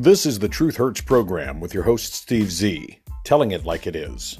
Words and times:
This 0.00 0.26
is 0.26 0.38
the 0.38 0.48
Truth 0.48 0.76
Hurts 0.76 1.00
program 1.00 1.58
with 1.58 1.74
your 1.74 1.82
host, 1.82 2.14
Steve 2.14 2.52
Z, 2.52 3.00
telling 3.24 3.50
it 3.50 3.64
like 3.64 3.84
it 3.84 3.96
is. 3.96 4.38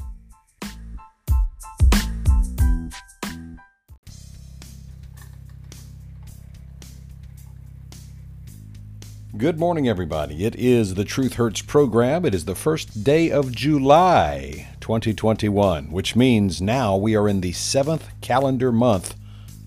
Good 9.36 9.58
morning, 9.58 9.88
everybody. 9.88 10.44
It 10.44 10.54
is 10.54 10.94
the 10.94 11.04
Truth 11.04 11.34
Hurts 11.34 11.60
program. 11.62 12.24
It 12.24 12.36
is 12.36 12.44
the 12.44 12.54
first 12.54 13.02
day 13.02 13.32
of 13.32 13.50
July 13.50 14.68
2021, 14.78 15.90
which 15.90 16.14
means 16.14 16.62
now 16.62 16.96
we 16.96 17.16
are 17.16 17.28
in 17.28 17.40
the 17.40 17.50
seventh 17.50 18.08
calendar 18.20 18.70
month 18.70 19.16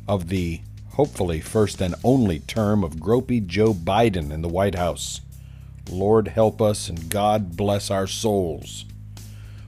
of 0.07 0.29
the 0.29 0.61
hopefully 0.91 1.41
first 1.41 1.81
and 1.81 1.95
only 2.01 2.39
term 2.39 2.81
of 2.81 2.95
gropey 2.95 3.45
Joe 3.45 3.73
Biden 3.73 4.31
in 4.31 4.41
the 4.41 4.47
White 4.47 4.75
House. 4.75 5.19
Lord 5.89 6.27
help 6.29 6.61
us 6.61 6.89
and 6.89 7.09
God 7.09 7.55
bless 7.57 7.89
our 7.89 8.07
souls. 8.07 8.85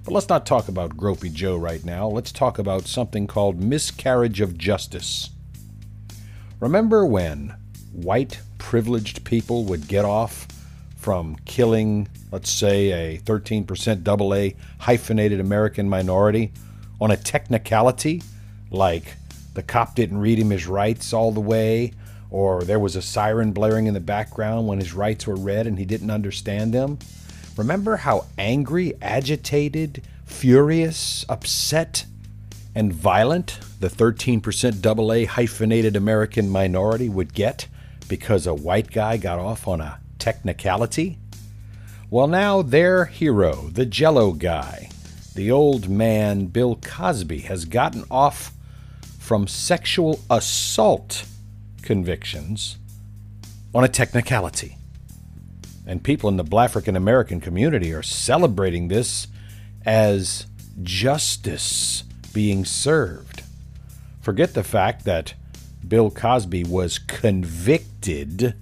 But 0.03 0.13
let's 0.13 0.29
not 0.29 0.45
talk 0.45 0.67
about 0.67 0.97
gropey 0.97 1.31
Joe 1.31 1.55
right 1.55 1.83
now. 1.83 2.07
Let's 2.07 2.31
talk 2.31 2.59
about 2.59 2.87
something 2.87 3.25
called 3.25 3.61
miscarriage 3.61 4.41
of 4.41 4.57
justice. 4.57 5.29
Remember 6.59 7.05
when 7.05 7.55
white 7.91 8.39
privileged 8.57 9.23
people 9.23 9.65
would 9.65 9.87
get 9.87 10.05
off 10.05 10.47
from 10.97 11.35
killing, 11.45 12.07
let's 12.31 12.49
say, 12.49 13.15
a 13.15 13.17
13% 13.19 14.07
AA 14.07 14.55
hyphenated 14.79 15.39
American 15.39 15.89
minority 15.89 16.51
on 16.99 17.11
a 17.11 17.17
technicality 17.17 18.21
like 18.71 19.15
the 19.53 19.63
cop 19.63 19.95
didn't 19.95 20.17
read 20.17 20.39
him 20.39 20.49
his 20.49 20.67
rights 20.67 21.13
all 21.13 21.31
the 21.31 21.39
way, 21.39 21.93
or 22.33 22.63
there 22.63 22.79
was 22.79 22.95
a 22.95 23.01
siren 23.01 23.51
blaring 23.51 23.85
in 23.85 23.93
the 23.93 23.99
background 23.99 24.67
when 24.67 24.79
his 24.79 24.91
rights 24.91 25.27
were 25.27 25.35
read 25.35 25.67
and 25.67 25.77
he 25.77 25.85
didn't 25.85 26.09
understand 26.09 26.73
them. 26.73 26.97
Remember 27.55 27.97
how 27.97 28.25
angry, 28.39 28.93
agitated, 29.03 30.01
furious, 30.25 31.23
upset, 31.29 32.05
and 32.73 32.91
violent 32.91 33.59
the 33.79 33.87
13% 33.87 34.83
AA 34.83 35.31
hyphenated 35.31 35.95
American 35.95 36.49
minority 36.49 37.07
would 37.07 37.35
get 37.35 37.67
because 38.09 38.47
a 38.47 38.53
white 38.55 38.89
guy 38.89 39.15
got 39.15 39.37
off 39.37 39.67
on 39.67 39.79
a 39.79 39.99
technicality? 40.17 41.19
Well, 42.09 42.27
now 42.27 42.63
their 42.63 43.05
hero, 43.05 43.69
the 43.71 43.85
Jello 43.85 44.31
guy, 44.31 44.89
the 45.35 45.51
old 45.51 45.87
man 45.87 46.47
Bill 46.47 46.77
Cosby, 46.77 47.41
has 47.41 47.65
gotten 47.65 48.05
off 48.09 48.51
from 49.19 49.47
sexual 49.47 50.19
assault 50.31 51.25
convictions 51.83 52.77
on 53.75 53.83
a 53.83 53.87
technicality. 53.87 54.77
And 55.85 56.03
people 56.03 56.29
in 56.29 56.37
the 56.37 56.43
Black 56.43 56.69
African 56.69 56.95
American 56.95 57.41
community 57.41 57.93
are 57.93 58.03
celebrating 58.03 58.87
this 58.87 59.27
as 59.85 60.47
justice 60.81 62.03
being 62.33 62.65
served. 62.65 63.43
Forget 64.21 64.53
the 64.53 64.63
fact 64.63 65.05
that 65.05 65.33
Bill 65.87 66.09
Cosby 66.09 66.63
was 66.63 66.97
convicted 66.97 68.55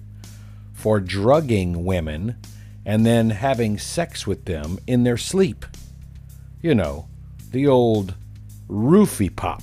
for 0.72 0.98
drugging 0.98 1.84
women 1.84 2.36
and 2.84 3.06
then 3.06 3.30
having 3.30 3.78
sex 3.78 4.26
with 4.26 4.44
them 4.44 4.78
in 4.88 5.04
their 5.04 5.16
sleep. 5.16 5.64
You 6.60 6.74
know, 6.74 7.06
the 7.52 7.68
old 7.68 8.14
roofie 8.68 9.34
pop. 9.34 9.62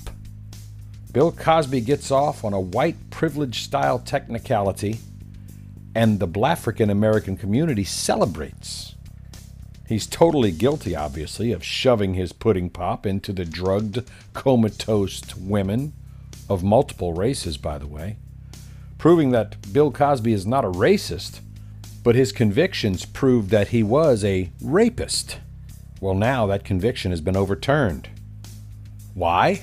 Bill 1.12 1.32
Cosby 1.32 1.80
gets 1.80 2.12
off 2.12 2.44
on 2.44 2.52
a 2.52 2.60
white 2.60 3.10
privilege 3.10 3.62
style 3.62 3.98
technicality, 3.98 5.00
and 5.94 6.20
the 6.20 6.40
African 6.44 6.88
American 6.88 7.36
community 7.36 7.82
celebrates. 7.82 8.94
He's 9.88 10.06
totally 10.06 10.52
guilty, 10.52 10.94
obviously, 10.94 11.50
of 11.50 11.64
shoving 11.64 12.14
his 12.14 12.32
pudding 12.32 12.70
pop 12.70 13.06
into 13.06 13.32
the 13.32 13.44
drugged, 13.44 14.08
comatose 14.34 15.34
women 15.34 15.94
of 16.48 16.62
multiple 16.62 17.12
races, 17.12 17.56
by 17.56 17.76
the 17.78 17.88
way, 17.88 18.16
proving 18.96 19.32
that 19.32 19.72
Bill 19.72 19.90
Cosby 19.90 20.32
is 20.32 20.46
not 20.46 20.64
a 20.64 20.70
racist, 20.70 21.40
but 22.04 22.14
his 22.14 22.30
convictions 22.30 23.04
prove 23.04 23.48
that 23.50 23.68
he 23.68 23.82
was 23.82 24.24
a 24.24 24.52
rapist. 24.62 25.38
Well, 26.00 26.14
now 26.14 26.46
that 26.46 26.64
conviction 26.64 27.10
has 27.10 27.20
been 27.20 27.36
overturned. 27.36 28.08
Why? 29.14 29.62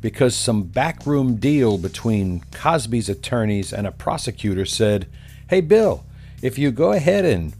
Because 0.00 0.36
some 0.36 0.64
backroom 0.64 1.36
deal 1.36 1.78
between 1.78 2.44
Cosby's 2.52 3.08
attorneys 3.08 3.72
and 3.72 3.86
a 3.86 3.92
prosecutor 3.92 4.64
said, 4.64 5.06
Hey, 5.48 5.60
Bill, 5.60 6.04
if 6.42 6.58
you 6.58 6.70
go 6.70 6.92
ahead 6.92 7.24
and 7.24 7.54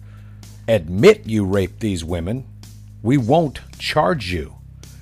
admit 0.69 1.27
you 1.27 1.45
raped 1.45 1.81
these 1.81 2.05
women, 2.05 2.47
we 3.03 3.17
won't 3.17 3.61
charge 3.79 4.33
you. 4.33 4.55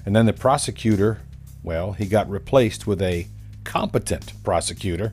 And 0.05 0.15
then 0.15 0.27
the 0.27 0.33
prosecutor, 0.33 1.21
well, 1.63 1.93
he 1.93 2.07
got 2.07 2.31
replaced 2.31 2.87
with 2.87 3.03
a 3.03 3.27
competent 3.65 4.33
prosecutor. 4.43 5.13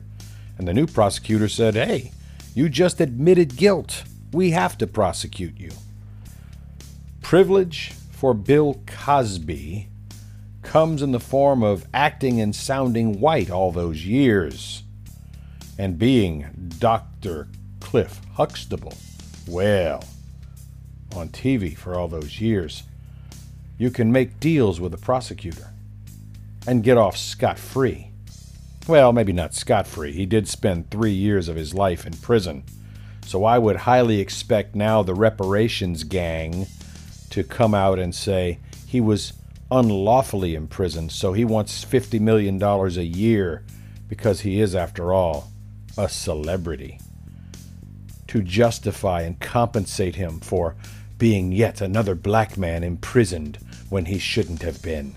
And 0.56 0.68
the 0.68 0.74
new 0.74 0.86
prosecutor 0.86 1.48
said, 1.48 1.74
Hey, 1.74 2.12
you 2.54 2.68
just 2.68 3.00
admitted 3.00 3.56
guilt. 3.56 4.04
We 4.32 4.52
have 4.52 4.78
to 4.78 4.86
prosecute 4.86 5.58
you. 5.58 5.72
Privilege 7.20 7.92
for 8.12 8.32
Bill 8.32 8.80
Cosby 8.86 9.88
comes 10.64 11.02
in 11.02 11.12
the 11.12 11.20
form 11.20 11.62
of 11.62 11.86
acting 11.94 12.40
and 12.40 12.54
sounding 12.54 13.20
white 13.20 13.50
all 13.50 13.70
those 13.70 14.04
years 14.04 14.82
and 15.78 15.98
being 15.98 16.72
Dr. 16.78 17.48
Cliff 17.80 18.20
Huxtable. 18.34 18.94
Well, 19.46 20.04
on 21.14 21.28
TV 21.28 21.76
for 21.76 21.94
all 21.94 22.08
those 22.08 22.40
years, 22.40 22.84
you 23.78 23.90
can 23.90 24.10
make 24.10 24.40
deals 24.40 24.80
with 24.80 24.94
a 24.94 24.98
prosecutor 24.98 25.70
and 26.66 26.82
get 26.82 26.96
off 26.96 27.16
scot 27.16 27.58
free. 27.58 28.10
Well, 28.86 29.12
maybe 29.12 29.32
not 29.32 29.54
scot 29.54 29.86
free. 29.86 30.12
He 30.12 30.26
did 30.26 30.48
spend 30.48 30.90
three 30.90 31.12
years 31.12 31.48
of 31.48 31.56
his 31.56 31.74
life 31.74 32.06
in 32.06 32.14
prison. 32.14 32.64
So 33.26 33.44
I 33.44 33.58
would 33.58 33.76
highly 33.76 34.20
expect 34.20 34.74
now 34.74 35.02
the 35.02 35.14
reparations 35.14 36.04
gang 36.04 36.66
to 37.30 37.42
come 37.42 37.74
out 37.74 37.98
and 37.98 38.14
say 38.14 38.58
he 38.86 39.00
was 39.00 39.32
unlawfully 39.70 40.54
imprisoned, 40.54 41.12
so 41.12 41.32
he 41.32 41.44
wants 41.44 41.84
$50 41.84 42.20
million 42.20 42.62
a 42.62 43.02
year 43.02 43.64
because 44.08 44.40
he 44.40 44.60
is, 44.60 44.74
after 44.74 45.12
all, 45.12 45.50
a 45.96 46.08
celebrity. 46.08 47.00
To 48.28 48.42
justify 48.42 49.22
and 49.22 49.38
compensate 49.40 50.16
him 50.16 50.40
for 50.40 50.76
being 51.18 51.52
yet 51.52 51.80
another 51.80 52.14
black 52.14 52.58
man 52.58 52.82
imprisoned 52.82 53.58
when 53.88 54.06
he 54.06 54.18
shouldn't 54.18 54.62
have 54.62 54.82
been. 54.82 55.14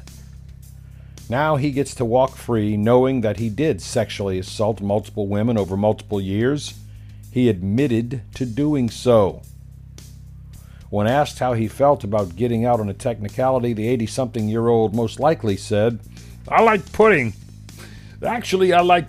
Now 1.29 1.57
he 1.57 1.71
gets 1.71 1.93
to 1.95 2.05
walk 2.05 2.35
free 2.35 2.77
knowing 2.77 3.21
that 3.21 3.37
he 3.37 3.49
did 3.49 3.81
sexually 3.81 4.39
assault 4.39 4.81
multiple 4.81 5.27
women 5.27 5.57
over 5.57 5.75
multiple 5.75 6.21
years. 6.21 6.75
He 7.31 7.49
admitted 7.49 8.21
to 8.35 8.45
doing 8.45 8.89
so. 8.89 9.41
When 10.89 11.05
asked 11.05 11.39
how 11.39 11.53
he 11.53 11.67
felt 11.67 12.03
about 12.03 12.35
getting 12.35 12.63
out 12.63 12.79
on 12.79 12.87
a 12.87 12.93
technicality, 12.93 13.73
the 13.73 13.87
80 13.89 14.05
something 14.07 14.47
year 14.47 14.67
old 14.67 14.95
most 14.95 15.19
likely 15.19 15.57
said, 15.57 15.99
I 16.47 16.61
like 16.61 16.93
pudding. 16.93 17.33
Actually, 18.25 18.71
I 18.71 18.81
like 18.81 19.07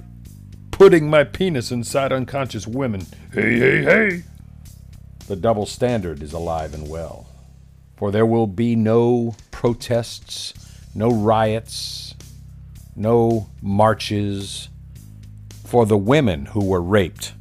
putting 0.72 1.09
my 1.09 1.22
penis 1.22 1.71
inside 1.71 2.12
unconscious 2.12 2.66
women. 2.66 3.06
Hey, 3.33 3.59
hey, 3.59 3.83
hey. 3.84 4.22
The 5.28 5.37
double 5.37 5.66
standard 5.66 6.21
is 6.22 6.33
alive 6.33 6.75
and 6.75 6.89
well. 6.89 7.27
For 7.97 8.10
there 8.10 8.27
will 8.27 8.47
be 8.47 8.75
no 8.75 9.37
protests, 9.50 10.55
no 10.95 11.10
riots, 11.10 12.15
no 12.97 13.49
marches 13.62 14.69
for 15.65 15.86
the 15.86 15.98
women 15.98 16.47
who 16.47 16.65
were 16.65 16.83
raped, 16.83 17.34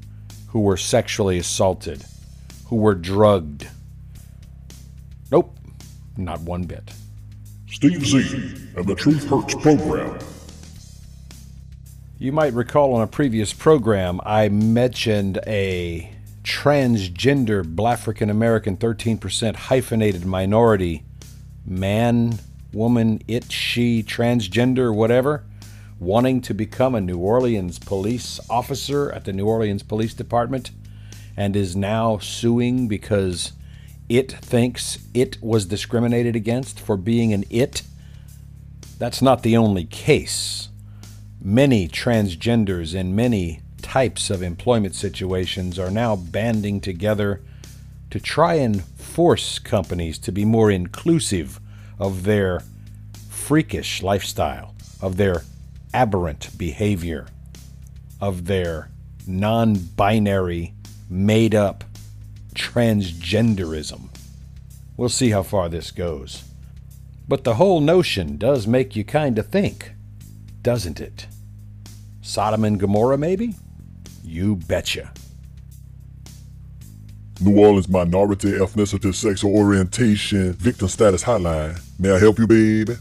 who 0.50 0.60
were 0.60 0.78
sexually 0.78 1.40
assaulted, 1.40 2.04
who 2.66 2.76
were 2.76 2.94
drugged 2.94 3.68
Nope, 5.32 5.58
not 6.18 6.40
one 6.42 6.64
bit. 6.64 6.92
Steve 7.70 8.06
Z 8.06 8.20
and 8.76 8.86
the 8.86 8.96
Truth 8.96 9.30
Hurts 9.30 9.56
program. 9.56 10.18
You 12.20 12.32
might 12.32 12.54
recall 12.54 12.94
on 12.94 13.02
a 13.02 13.08
previous 13.08 13.54
program, 13.54 14.20
I 14.26 14.50
mentioned 14.50 15.40
a 15.46 16.12
transgender 16.44 17.66
black 17.66 18.00
African 18.00 18.30
American 18.30 18.78
13% 18.78 19.56
hyphenated 19.56 20.26
minority 20.26 21.04
man, 21.68 22.40
woman, 22.72 23.22
it, 23.28 23.52
she, 23.52 24.02
transgender, 24.02 24.96
whatever, 24.96 25.44
wanting 26.00 26.42
to 26.42 26.54
become 26.54 26.96
a 26.96 27.02
New 27.02 27.18
Orleans 27.18 27.80
police 27.80 28.40
officer 28.50 29.12
at 29.12 29.26
the 29.26 29.34
New 29.34 29.46
Orleans 29.46 29.84
Police 29.84 30.14
Department 30.14 30.72
and 31.36 31.56
is 31.56 31.76
now 31.76 32.18
suing 32.20 32.88
because 32.88 33.52
it 34.10 34.32
thinks 34.32 35.00
it 35.14 35.42
was 35.42 35.66
discriminated 35.66 36.36
against 36.36 36.80
for 36.80 36.98
being 36.98 37.34
an 37.34 37.44
it, 37.50 37.82
that's 38.98 39.22
not 39.22 39.44
the 39.44 39.58
only 39.58 39.86
case. 39.86 40.70
Many 41.42 41.88
transgenders 41.88 42.96
in 42.96 43.16
many 43.16 43.62
types 43.82 44.30
of 44.30 44.42
employment 44.42 44.96
situations 44.96 45.78
are 45.78 45.92
now 45.92 46.16
banding 46.16 46.82
together 46.82 47.42
to 48.10 48.20
try 48.20 48.56
and 48.56 48.84
force 48.84 49.60
companies 49.60 50.18
to 50.20 50.32
be 50.32 50.46
more 50.46 50.72
inclusive 50.72 51.60
of 52.00 52.24
their 52.24 52.62
freakish 53.30 54.02
lifestyle, 54.02 54.76
of 55.02 55.18
their 55.18 55.44
aberrant 55.94 56.58
behavior, 56.58 57.28
of 58.20 58.46
their 58.46 58.90
non 59.26 59.76
binary, 59.76 60.74
made 61.10 61.54
up 61.54 61.84
transgenderism. 62.58 64.10
We'll 64.98 65.10
see 65.10 65.30
how 65.30 65.44
far 65.44 65.70
this 65.70 65.92
goes. 65.92 66.44
But 67.28 67.44
the 67.44 67.56
whole 67.56 67.80
notion 67.80 68.38
does 68.38 68.66
make 68.66 68.96
you 68.96 69.04
kind 69.04 69.38
of 69.38 69.48
think, 69.48 69.94
doesn't 70.62 71.00
it? 71.00 71.28
Sodom 72.22 72.64
and 72.66 72.80
Gomorrah, 72.80 73.18
maybe? 73.18 73.56
You 74.24 74.56
betcha. 74.56 75.14
New 77.40 77.60
Orleans 77.60 77.88
Minority 77.88 78.54
Ethnicity 78.54 79.14
Sexual 79.14 79.56
Orientation 79.56 80.54
Victim 80.54 80.88
Status 80.88 81.24
Hotline. 81.24 81.80
May 82.00 82.12
I 82.12 82.20
help 82.20 82.40
you, 82.40 82.48
baby? 82.48 82.96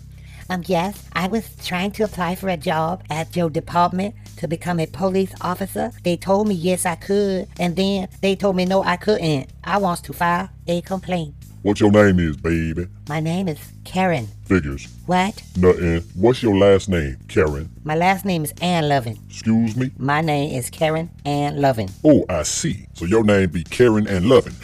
Um, 0.48 0.62
yes, 0.66 1.08
I 1.12 1.26
was 1.26 1.48
trying 1.64 1.90
to 1.92 2.04
apply 2.04 2.36
for 2.36 2.48
a 2.48 2.56
job 2.56 3.02
at 3.10 3.34
your 3.34 3.50
department 3.50 4.14
to 4.36 4.46
become 4.46 4.78
a 4.78 4.86
police 4.86 5.34
officer. 5.40 5.90
They 6.04 6.16
told 6.16 6.46
me 6.46 6.54
yes 6.54 6.86
I 6.86 6.94
could, 6.94 7.48
and 7.58 7.74
then 7.74 8.08
they 8.20 8.36
told 8.36 8.54
me 8.54 8.64
no 8.64 8.82
I 8.82 8.96
couldn't. 8.96 9.50
I 9.64 9.78
wants 9.78 10.02
to 10.02 10.12
file 10.12 10.48
a 10.68 10.82
complaint. 10.82 11.34
What 11.62 11.80
your 11.80 11.90
name 11.90 12.20
is, 12.20 12.36
baby? 12.36 12.86
My 13.08 13.18
name 13.18 13.48
is 13.48 13.58
Karen. 13.84 14.28
Figures. 14.44 14.86
What? 15.06 15.42
Nothing. 15.56 16.00
What's 16.14 16.40
your 16.40 16.56
last 16.56 16.88
name, 16.88 17.16
Karen? 17.26 17.68
My 17.82 17.96
last 17.96 18.24
name 18.24 18.44
is 18.44 18.54
Ann 18.62 18.88
Lovin. 18.88 19.18
Excuse 19.28 19.76
me? 19.76 19.90
My 19.98 20.20
name 20.20 20.56
is 20.56 20.70
Karen 20.70 21.10
Ann 21.24 21.60
Lovin. 21.60 21.88
Oh, 22.04 22.24
I 22.28 22.44
see. 22.44 22.86
So 22.94 23.04
your 23.04 23.24
name 23.24 23.50
be 23.50 23.64
Karen 23.64 24.06
and 24.06 24.26
Lovin. 24.26 24.54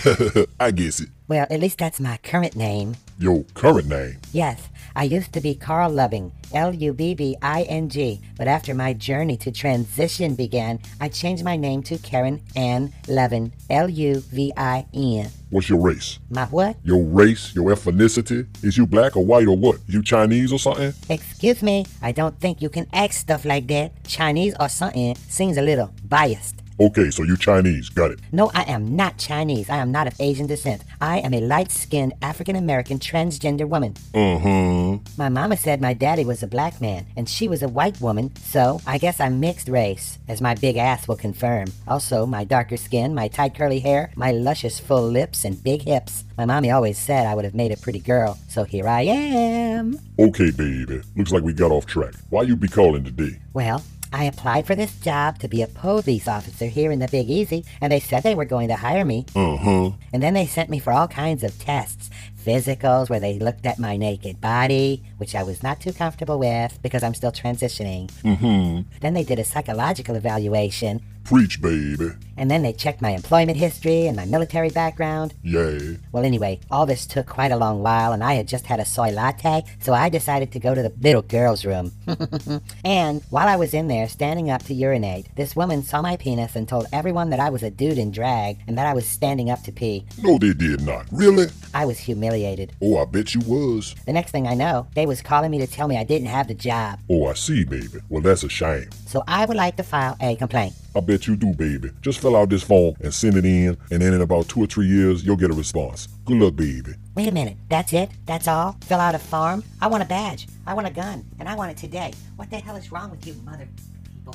I 0.61 0.71
guess 0.71 1.01
it. 1.01 1.09
Well, 1.27 1.47
at 1.51 1.59
least 1.59 1.79
that's 1.79 1.99
my 1.99 2.19
current 2.19 2.55
name. 2.55 2.95
Your 3.23 3.45
current 3.55 3.89
name? 3.89 4.19
Yes, 4.33 4.69
I 4.97 5.05
used 5.05 5.33
to 5.35 5.41
be 5.41 5.55
Carl 5.55 5.93
Loving, 5.93 6.33
L 6.53 6.75
U 6.75 6.93
B 6.93 7.15
B 7.15 7.37
I 7.41 7.63
N 7.63 7.89
G, 7.89 8.21
but 8.37 8.49
after 8.49 8.75
my 8.75 8.95
journey 8.95 9.37
to 9.37 9.53
transition 9.53 10.35
began, 10.35 10.81
I 11.01 11.09
changed 11.09 11.45
my 11.45 11.55
name 11.57 11.85
to 11.85 11.99
Karen 11.99 12.43
Ann 12.57 12.93
Levin, 13.07 13.53
L 13.71 13.89
U 13.89 14.19
V 14.19 14.53
I 14.57 14.87
N. 14.93 15.31
What's 15.51 15.69
your 15.69 15.79
race? 15.79 16.19
My 16.31 16.47
what? 16.47 16.75
Your 16.83 17.05
race, 17.05 17.55
your 17.55 17.71
ethnicity? 17.73 18.49
Is 18.65 18.77
you 18.77 18.89
black 18.89 19.17
or 19.17 19.25
white 19.25 19.47
or 19.47 19.57
what? 19.57 19.79
You 19.87 20.03
Chinese 20.03 20.53
or 20.53 20.59
something? 20.59 20.93
Excuse 21.09 21.63
me, 21.63 21.87
I 22.03 22.11
don't 22.11 22.41
think 22.41 22.61
you 22.61 22.71
can 22.71 22.89
ask 22.93 23.13
stuff 23.13 23.45
like 23.45 23.69
that. 23.69 23.93
Chinese 24.03 24.57
or 24.59 24.69
something 24.69 25.15
seems 25.29 25.59
a 25.59 25.63
little 25.63 25.93
biased. 26.09 26.62
Okay, 26.83 27.13
so 27.13 27.23
you 27.23 27.37
Chinese. 27.37 27.89
Got 27.89 28.11
it. 28.11 28.19
No, 28.33 28.51
I 28.55 28.63
am 28.63 28.97
not 28.97 29.17
Chinese. 29.17 29.71
I 29.71 29.77
am 29.77 29.93
not 29.93 30.09
of 30.09 30.21
Asian 30.21 30.49
descent. 30.49 30.83
I 31.01 31.19
am 31.19 31.33
a 31.33 31.41
light 31.41 31.71
skinned 31.71 32.13
African 32.23 32.57
American 32.57 32.99
transgender 32.99 33.69
woman. 33.69 33.95
Uh 34.13 34.39
huh. 34.41 34.99
My 35.17 35.29
mama 35.29 35.57
said 35.57 35.81
my 35.81 35.95
daddy 35.95 36.25
was 36.25 36.43
a 36.43 36.49
black 36.49 36.81
man 36.81 37.07
and 37.17 37.29
she 37.29 37.47
was 37.47 37.63
a 37.63 37.69
white 37.69 38.01
woman, 38.01 38.35
so 38.35 38.81
I 38.85 38.99
guess 38.99 39.21
I'm 39.21 39.39
mixed 39.39 39.69
race, 39.69 40.19
as 40.27 40.41
my 40.41 40.57
big 40.57 40.77
ass 40.77 41.07
will 41.07 41.15
confirm. 41.15 41.69
Also, 41.87 42.27
my 42.27 42.43
darker 42.43 42.77
skin, 42.77 43.15
my 43.15 43.29
tight 43.29 43.55
curly 43.55 43.79
hair, 43.79 44.11
my 44.17 44.33
luscious 44.33 44.81
full 44.81 45.07
lips, 45.07 45.45
and 45.45 45.63
big 45.63 45.83
hips. 45.83 46.25
My 46.37 46.47
mommy 46.47 46.73
always 46.73 46.99
said 46.99 47.29
I 47.29 47.37
would 47.37 47.45
have 47.45 47.55
made 47.55 47.71
a 47.71 47.77
pretty 47.77 48.01
girl, 48.01 48.41
so 48.49 48.65
here 48.65 48.89
I 48.89 49.03
am. 49.03 50.01
Okay, 50.19 50.51
baby. 50.51 51.01
Looks 51.15 51.31
like 51.31 51.45
we 51.45 51.53
got 51.53 51.71
off 51.71 51.87
track. 51.87 52.15
Why 52.31 52.43
you 52.43 52.57
be 52.57 52.67
calling 52.67 53.05
today? 53.05 53.39
Well, 53.53 53.85
I 54.13 54.25
applied 54.25 54.67
for 54.67 54.75
this 54.75 54.95
job 54.99 55.39
to 55.39 55.49
be 55.49 55.63
a 55.63 55.67
police 55.67 56.29
officer 56.29 56.67
here 56.67 56.93
in 56.93 56.99
the 56.99 57.09
Big 57.09 57.31
Easy, 57.31 57.65
and 57.81 57.91
they 57.91 58.01
said 58.01 58.23
they 58.23 58.35
were 58.35 58.45
going 58.45 58.69
to 58.69 58.77
hire 58.77 59.05
me. 59.05 59.25
Uh 59.35 59.57
huh. 59.57 59.91
And 60.13 60.23
then 60.23 60.35
they 60.35 60.47
sent 60.47 60.69
me 60.69 60.79
for 60.79 60.93
all 60.93 61.09
kinds 61.09 61.43
of 61.43 61.59
tests. 61.59 62.11
Physicals, 62.45 63.09
where 63.09 63.21
they 63.21 63.39
looked 63.39 63.67
at 63.67 63.79
my 63.79 63.97
naked 63.97 64.41
body, 64.41 65.03
which 65.23 65.37
I 65.37 65.45
was 65.45 65.63
not 65.63 65.81
too 65.81 65.93
comfortable 65.93 66.37
with 66.37 66.83
because 66.83 67.05
I'm 67.05 67.15
still 67.15 67.31
transitioning. 67.31 68.11
Mm-hmm. 68.25 68.81
Then 69.03 69.15
they 69.15 69.23
did 69.23 69.39
a 69.39 69.45
psychological 69.45 70.17
evaluation, 70.17 71.01
Preach, 71.23 71.63
baby. 71.63 72.11
and 72.37 72.51
then 72.51 72.63
they 72.63 72.73
checked 72.73 73.01
my 73.01 73.11
employment 73.11 73.57
history 73.57 74.09
and 74.09 74.17
my 74.17 74.25
military 74.25 74.71
background. 74.71 75.33
Yay. 75.45 75.99
Well, 76.11 76.25
anyway, 76.25 76.59
all 76.73 76.85
this 76.85 77.07
took 77.07 77.27
quite 77.29 77.53
a 77.53 77.57
long 77.57 77.81
while, 77.85 78.13
and 78.13 78.25
I 78.25 78.35
had 78.35 78.49
just 78.49 78.67
had 78.67 78.81
a 78.81 78.85
soy 78.85 79.11
latte, 79.13 79.63
so 79.79 79.93
I 79.93 80.09
decided 80.09 80.51
to 80.51 80.59
go 80.59 80.75
to 80.75 80.83
the 80.83 80.93
little 81.01 81.23
girl's 81.23 81.65
room. 81.65 81.93
and 82.85 83.23
while 83.31 83.47
I 83.47 83.55
was 83.55 83.73
in 83.73 83.87
there 83.87 84.09
standing 84.09 84.51
up 84.51 84.65
to 84.65 84.75
urinate, 84.75 85.29
this 85.37 85.55
woman 85.55 85.85
saw 85.85 86.03
my 86.03 86.17
penis 86.17 86.57
and 86.57 86.69
told 86.69 86.87
everyone 86.93 87.31
that 87.31 87.39
I 87.39 87.51
was 87.51 87.63
a 87.63 87.71
dude 87.71 87.99
in 87.99 88.11
drag 88.11 88.59
and 88.67 88.77
that 88.77 88.89
I 88.89 88.95
was 88.95 89.07
standing 89.07 89.49
up 89.49 89.63
to 89.63 89.71
pee. 89.71 90.05
No, 90.21 90.39
they 90.39 90.53
did 90.53 90.81
not. 90.81 91.07
Really? 91.13 91.47
I 91.73 91.85
was 91.85 92.01
humiliated. 92.01 92.73
Oh, 92.83 92.99
I 92.99 93.05
bet 93.05 93.33
you 93.33 93.41
was. 93.47 93.95
The 94.07 94.13
next 94.13 94.33
thing 94.33 94.49
I 94.49 94.55
know, 94.55 94.89
they 94.97 95.07
was 95.13 95.21
calling 95.21 95.51
me 95.51 95.59
to 95.59 95.67
tell 95.67 95.89
me 95.89 95.99
I 95.99 96.05
didn't 96.05 96.29
have 96.29 96.49
the 96.49 96.55
job. 96.55 96.99
Oh, 97.11 97.27
I 97.27 97.35
see, 97.35 97.65
baby. 97.65 98.01
Well, 98.09 98.23
that's 98.23 98.45
a 98.45 98.49
shame. 98.49 98.89
So 99.07 99.23
I 99.29 99.45
would 99.45 99.59
like 99.59 99.77
to 99.77 99.83
file 99.83 100.17
a 100.23 100.37
complaint. 100.37 100.73
I 100.97 101.01
bet 101.01 101.27
you 101.27 101.37
do, 101.37 101.53
baby. 101.53 101.91
Just 102.01 102.21
fill 102.21 102.35
out 102.35 102.49
this 102.49 102.63
form 102.63 102.95
and 103.03 103.13
send 103.13 103.37
it 103.37 103.45
in, 103.45 103.77
and 103.91 104.01
then 104.01 104.15
in 104.15 104.23
about 104.23 104.49
two 104.49 104.63
or 104.63 104.67
three 104.67 104.87
years, 104.87 105.23
you'll 105.23 105.37
get 105.37 105.51
a 105.51 105.55
response. 105.55 106.07
Good 106.25 106.39
luck, 106.39 106.57
baby. 106.57 106.95
Wait 107.15 107.29
a 107.29 107.33
minute, 107.33 107.59
that's 107.69 107.93
it? 107.93 108.11
That's 108.25 108.49
all? 108.49 108.77
Fill 108.85 109.01
out 109.01 109.15
a 109.15 109.19
form? 109.19 109.63
I 109.83 109.87
want 109.87 110.03
a 110.03 110.07
badge. 110.07 110.49
I 110.67 110.73
want 110.73 110.87
a 110.87 110.91
gun. 110.91 111.27
And 111.39 111.47
I 111.47 111.55
want 111.55 111.71
it 111.71 111.77
today. 111.77 112.13
What 112.37 112.49
the 112.49 112.57
hell 112.57 112.77
is 112.77 112.91
wrong 112.91 113.11
with 113.11 113.27
you, 113.27 113.35
mother 113.45 113.69
people? 114.11 114.35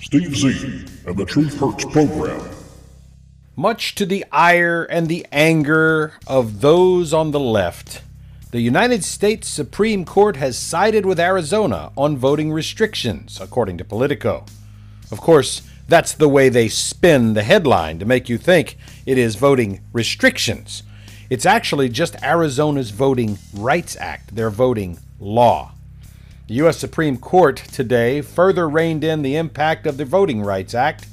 Steve 0.00 0.36
Z 0.36 0.86
and 1.06 1.16
the 1.16 1.24
Truth 1.24 1.60
Hurts 1.60 1.84
program. 1.84 2.40
Much 3.54 3.94
to 3.94 4.04
the 4.04 4.24
ire 4.32 4.84
and 4.84 5.08
the 5.08 5.24
anger 5.32 6.12
of 6.26 6.60
those 6.60 7.14
on 7.14 7.30
the 7.30 7.40
left, 7.40 8.02
the 8.52 8.60
United 8.60 9.02
States 9.02 9.48
Supreme 9.48 10.04
Court 10.04 10.36
has 10.36 10.56
sided 10.56 11.04
with 11.04 11.18
Arizona 11.18 11.90
on 11.96 12.16
voting 12.16 12.52
restrictions, 12.52 13.40
according 13.40 13.76
to 13.78 13.84
Politico. 13.84 14.46
Of 15.10 15.20
course, 15.20 15.62
that's 15.88 16.12
the 16.12 16.28
way 16.28 16.48
they 16.48 16.68
spin 16.68 17.34
the 17.34 17.42
headline 17.42 17.98
to 17.98 18.04
make 18.04 18.28
you 18.28 18.38
think 18.38 18.78
it 19.04 19.18
is 19.18 19.34
voting 19.34 19.80
restrictions. 19.92 20.84
It's 21.28 21.44
actually 21.44 21.88
just 21.88 22.22
Arizona's 22.22 22.90
Voting 22.90 23.38
Rights 23.52 23.96
Act, 23.96 24.36
their 24.36 24.50
voting 24.50 25.00
law. 25.18 25.72
The 26.46 26.54
U.S. 26.54 26.78
Supreme 26.78 27.16
Court 27.16 27.56
today 27.56 28.20
further 28.20 28.68
reined 28.68 29.02
in 29.02 29.22
the 29.22 29.34
impact 29.34 29.86
of 29.88 29.96
the 29.96 30.04
Voting 30.04 30.42
Rights 30.42 30.72
Act, 30.72 31.08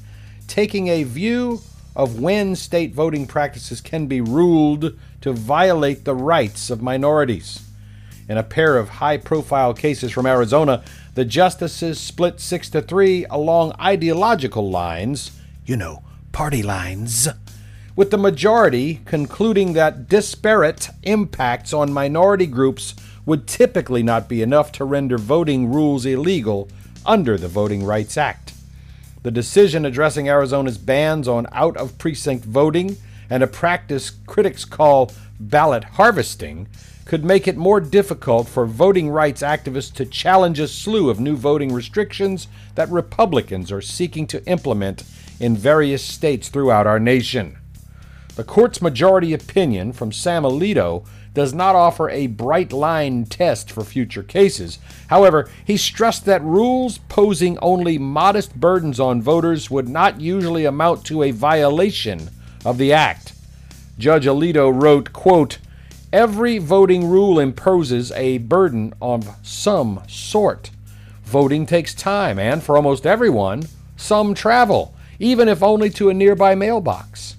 taking 0.48 0.88
a 0.88 1.02
view 1.02 1.62
of 1.96 2.20
when 2.20 2.56
state 2.56 2.94
voting 2.94 3.26
practices 3.26 3.82
can 3.82 4.06
be 4.06 4.22
ruled 4.22 4.98
to 5.24 5.32
violate 5.32 6.04
the 6.04 6.14
rights 6.14 6.70
of 6.70 6.82
minorities. 6.82 7.66
In 8.28 8.38
a 8.38 8.44
pair 8.44 8.78
of 8.78 8.90
high 8.90 9.16
profile 9.16 9.74
cases 9.74 10.12
from 10.12 10.26
Arizona, 10.26 10.84
the 11.16 11.24
justices 11.24 11.98
split 11.98 12.42
6 12.42 12.70
to 12.72 12.82
3 12.82 13.26
along 13.30 13.72
ideological 13.80 14.70
lines, 14.70 15.32
you 15.66 15.78
know, 15.78 16.04
party 16.34 16.62
lines, 16.62 17.30
with 17.96 18.12
the 18.12 18.18
majority 18.18 19.00
concluding 19.06 19.72
that 19.72 20.10
disparate 20.10 20.90
impacts 21.04 21.72
on 21.72 21.94
minority 21.94 22.46
groups 22.46 22.94
would 23.26 23.48
typically 23.48 24.04
not 24.04 24.28
be 24.28 24.42
enough 24.42 24.74
to 24.74 24.84
render 24.84 25.18
voting 25.18 25.72
rules 25.72 26.06
illegal 26.06 26.68
under 27.06 27.38
the 27.38 27.48
Voting 27.48 27.86
Rights 27.86 28.18
Act. 28.18 28.54
The 29.22 29.32
decision 29.32 29.86
addressing 29.86 30.28
Arizona's 30.28 30.78
bans 30.78 31.30
on 31.30 31.48
out 31.54 31.78
of 31.78 31.98
precinct 31.98 32.44
voting 32.44 32.98
and 33.34 33.42
a 33.42 33.48
practice 33.48 34.12
critics 34.28 34.64
call 34.64 35.12
ballot 35.40 35.84
harvesting 35.84 36.68
could 37.04 37.26
make 37.26 37.48
it 37.48 37.58
more 37.58 37.82
difficult 37.82 38.48
for 38.48 38.68
voting 38.68 39.10
rights 39.10 39.42
activists 39.42 39.92
to 39.92 40.06
challenge 40.06 40.60
a 40.60 40.68
slew 40.68 41.10
of 41.10 41.20
new 41.20 41.36
voting 41.36 41.74
restrictions 41.74 42.48
that 42.76 42.88
Republicans 42.92 43.72
are 43.72 43.82
seeking 43.82 44.28
to 44.28 44.46
implement 44.46 45.04
in 45.40 45.58
various 45.58 46.04
states 46.04 46.48
throughout 46.48 46.86
our 46.86 47.00
nation. 47.00 47.58
The 48.36 48.44
court's 48.44 48.84
majority 48.84 49.34
opinion 49.34 49.94
from 49.94 50.12
Sam 50.12 50.44
Alito 50.44 51.04
does 51.34 51.56
not 51.56 51.76
offer 51.76 52.12
a 52.12 52.28
bright 52.28 52.72
line 52.72 53.26
test 53.26 53.72
for 53.72 53.84
future 53.84 54.22
cases. 54.22 54.78
However, 55.08 55.50
he 55.66 55.76
stressed 55.76 56.26
that 56.26 56.44
rules 56.44 57.00
posing 57.10 57.58
only 57.64 57.98
modest 57.98 58.54
burdens 58.60 59.00
on 59.00 59.24
voters 59.24 59.72
would 59.72 59.90
not 59.90 60.22
usually 60.22 60.66
amount 60.66 61.04
to 61.06 61.24
a 61.24 61.32
violation 61.32 62.30
of 62.66 62.78
the 62.78 62.94
act. 62.94 63.34
Judge 63.98 64.26
Alito 64.26 64.72
wrote, 64.72 65.14
quote, 65.14 65.60
Every 66.12 66.60
voting 66.60 67.10
rule 67.10 67.40
imposes 67.40 68.12
a 68.12 68.38
burden 68.38 68.94
of 69.02 69.36
some 69.42 70.04
sort. 70.08 70.70
Voting 71.24 71.66
takes 71.66 71.96
time, 71.96 72.38
and 72.38 72.62
for 72.62 72.76
almost 72.76 73.08
everyone, 73.08 73.64
some 73.98 74.36
travel, 74.36 74.94
even 75.18 75.48
if 75.48 75.64
only 75.64 75.90
to 75.90 76.10
a 76.10 76.14
nearby 76.14 76.54
mailbox. 76.54 77.36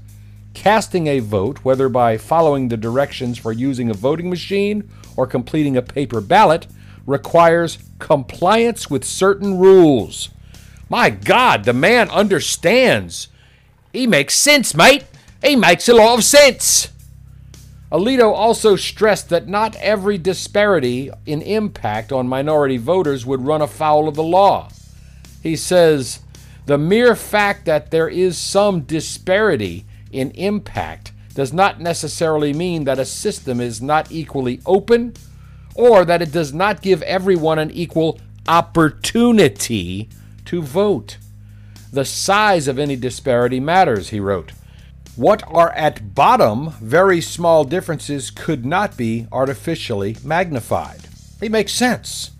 Casting 0.54 1.06
a 1.06 1.20
vote, 1.20 1.58
whether 1.58 1.88
by 1.88 2.16
following 2.16 2.68
the 2.68 2.76
directions 2.76 3.38
for 3.38 3.52
using 3.52 3.90
a 3.90 3.94
voting 3.94 4.28
machine 4.28 4.88
or 5.16 5.26
completing 5.26 5.76
a 5.76 5.82
paper 5.82 6.20
ballot, 6.20 6.66
requires 7.06 7.78
compliance 7.98 8.90
with 8.90 9.04
certain 9.04 9.58
rules. 9.58 10.30
My 10.88 11.10
God, 11.10 11.64
the 11.64 11.72
man 11.72 12.10
understands. 12.10 13.28
He 13.92 14.06
makes 14.06 14.34
sense, 14.34 14.74
mate. 14.74 15.04
He 15.44 15.56
makes 15.56 15.88
a 15.90 15.94
lot 15.94 16.18
of 16.18 16.24
sense. 16.24 16.88
Alito 17.92 18.32
also 18.32 18.76
stressed 18.76 19.28
that 19.28 19.46
not 19.46 19.76
every 19.76 20.16
disparity 20.16 21.10
in 21.26 21.42
impact 21.42 22.10
on 22.12 22.26
minority 22.26 22.78
voters 22.78 23.26
would 23.26 23.44
run 23.44 23.60
afoul 23.60 24.08
of 24.08 24.14
the 24.14 24.22
law. 24.22 24.70
He 25.42 25.54
says 25.54 26.20
the 26.64 26.78
mere 26.78 27.14
fact 27.14 27.66
that 27.66 27.90
there 27.90 28.08
is 28.08 28.38
some 28.38 28.80
disparity 28.80 29.84
in 30.10 30.30
impact 30.30 31.12
does 31.34 31.52
not 31.52 31.78
necessarily 31.78 32.54
mean 32.54 32.84
that 32.84 32.98
a 32.98 33.04
system 33.04 33.60
is 33.60 33.82
not 33.82 34.10
equally 34.10 34.60
open 34.64 35.12
or 35.74 36.06
that 36.06 36.22
it 36.22 36.32
does 36.32 36.54
not 36.54 36.80
give 36.80 37.02
everyone 37.02 37.58
an 37.58 37.70
equal 37.70 38.18
opportunity 38.48 40.08
to 40.46 40.62
vote. 40.62 41.18
The 41.92 42.06
size 42.06 42.66
of 42.66 42.78
any 42.78 42.96
disparity 42.96 43.60
matters, 43.60 44.08
he 44.08 44.20
wrote. 44.20 44.52
What 45.16 45.44
are 45.46 45.70
at 45.72 46.16
bottom 46.16 46.70
very 46.80 47.20
small 47.20 47.62
differences 47.62 48.32
could 48.32 48.66
not 48.66 48.96
be 48.96 49.28
artificially 49.30 50.16
magnified. 50.24 51.02
It 51.40 51.52
makes 51.52 51.72
sense. 51.72 52.32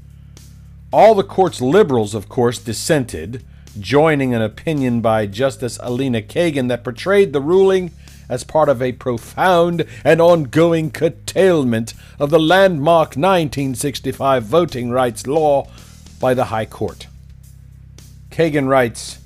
All 0.93 1.15
the 1.15 1.23
court's 1.23 1.61
liberals, 1.61 2.17
of 2.17 2.29
course, 2.29 2.59
dissented, 2.59 3.45
joining 3.79 4.35
an 4.35 4.43
opinion 4.43 5.01
by 5.01 5.27
Justice 5.27 5.79
Elena 5.79 6.21
Kagan 6.21 6.67
that 6.67 6.83
portrayed 6.83 7.33
the 7.33 7.41
ruling 7.41 7.93
as 8.29 8.43
part 8.43 8.69
of 8.69 8.83
a 8.83 8.91
profound 8.91 9.87
and 10.03 10.21
ongoing 10.21 10.91
curtailment 10.91 11.95
of 12.19 12.31
the 12.31 12.41
landmark 12.41 13.11
1965 13.11 14.43
voting 14.43 14.91
rights 14.91 15.29
law 15.29 15.69
by 16.19 16.35
the 16.35 16.47
High 16.47 16.67
Court. 16.67 17.07
Kagan 18.31 18.67
writes, 18.67 19.19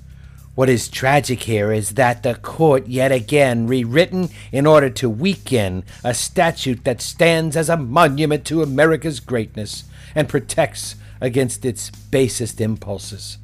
what 0.59 0.69
is 0.69 0.89
tragic 0.89 1.45
here 1.45 1.71
is 1.71 1.91
that 1.91 2.25
the 2.25 2.35
court 2.35 2.89
yet 2.89 3.13
again 3.13 3.69
rewritten 3.69 4.29
in 4.51 4.67
order 4.67 4.91
to 4.91 5.09
weaken 5.09 5.85
a 6.03 6.13
statute 6.13 6.83
that 6.83 7.01
stands 7.01 7.57
as 7.57 7.69
a 7.69 7.77
monument 7.77 8.45
to 8.45 8.61
America's 8.61 9.21
greatness 9.21 9.85
and 10.17 10.29
protects 10.29 10.97
against 11.21 11.65
its 11.65 11.91
basest 11.91 12.61
impulses. 12.61 13.39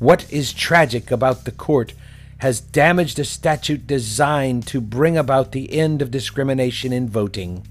What 0.00 0.28
is 0.28 0.52
tragic 0.52 1.12
about 1.12 1.44
the 1.44 1.52
court 1.52 1.94
has 2.38 2.58
damaged 2.60 3.20
a 3.20 3.24
statute 3.24 3.86
designed 3.86 4.66
to 4.66 4.80
bring 4.80 5.16
about 5.16 5.52
the 5.52 5.72
end 5.72 6.02
of 6.02 6.10
discrimination 6.10 6.92
in 6.92 7.08
voting. 7.08 7.64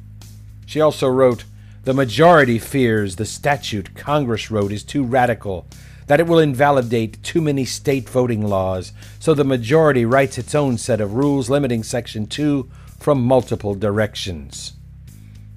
She 0.66 0.80
also 0.80 1.10
wrote, 1.10 1.44
The 1.84 1.94
majority 1.94 2.60
fears 2.60 3.18
the 3.18 3.26
statute 3.26 3.94
Congress 3.94 4.50
wrote 4.50 4.72
is 4.72 4.84
too 4.84 5.04
radical, 5.04 5.68
that 6.08 6.20
it 6.20 6.28
will 6.28 6.40
invalidate 6.40 7.22
too 7.24 7.42
many 7.42 7.66
state 7.66 8.08
voting 8.08 8.46
laws, 8.46 8.92
so 9.20 9.34
the 9.34 9.44
majority 9.44 10.06
writes 10.06 10.38
its 10.38 10.54
own 10.54 10.78
set 10.78 11.02
of 11.02 11.16
rules 11.16 11.50
limiting 11.50 11.84
Section 11.84 12.28
2 12.28 12.70
from 13.00 13.24
multiple 13.24 13.76
directions. 13.76 14.74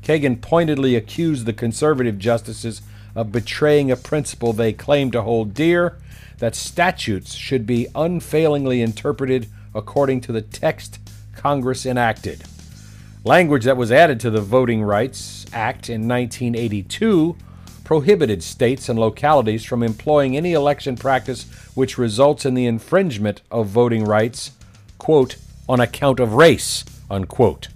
Kagan 0.03 0.41
pointedly 0.41 0.97
accused 0.97 1.45
the 1.45 1.53
conservative 1.53 2.19
justices 2.19 2.81
of 3.15 3.33
betraying 3.33 3.91
a 3.91 3.97
principle 3.97 4.53
they 4.53 4.73
claim 4.73 5.11
to 5.11 5.23
hold 5.23 5.53
dear 5.53 5.99
that 6.39 6.55
statutes 6.55 7.35
should 7.35 7.67
be 7.67 7.89
unfailingly 7.95 8.81
interpreted 8.81 9.49
according 9.75 10.21
to 10.23 10.33
the 10.33 10.41
text 10.41 10.99
Congress 11.35 11.85
enacted. 11.85 12.43
Language 13.25 13.65
that 13.65 13.77
was 13.77 13.93
added 13.93 14.21
to 14.21 14.31
the 14.31 14.41
Voting 14.41 14.83
Rights 14.83 15.45
Act 15.53 15.91
in 15.91 16.09
1982 16.09 17.37
prohibited 17.89 18.43
states 18.43 18.91
and 18.91 18.99
localities 18.99 19.65
from 19.65 19.83
employing 19.83 20.37
any 20.37 20.53
election 20.53 20.95
practice 20.95 21.45
which 21.75 21.97
results 21.97 22.45
in 22.45 22.53
the 22.53 22.67
infringement 22.67 23.41
of 23.51 23.67
voting 23.67 24.05
rights, 24.05 24.51
quote, 24.99 25.37
on 25.67 25.81
account 25.81 26.21
of 26.21 26.35
race, 26.35 26.85
unquote. 27.11 27.69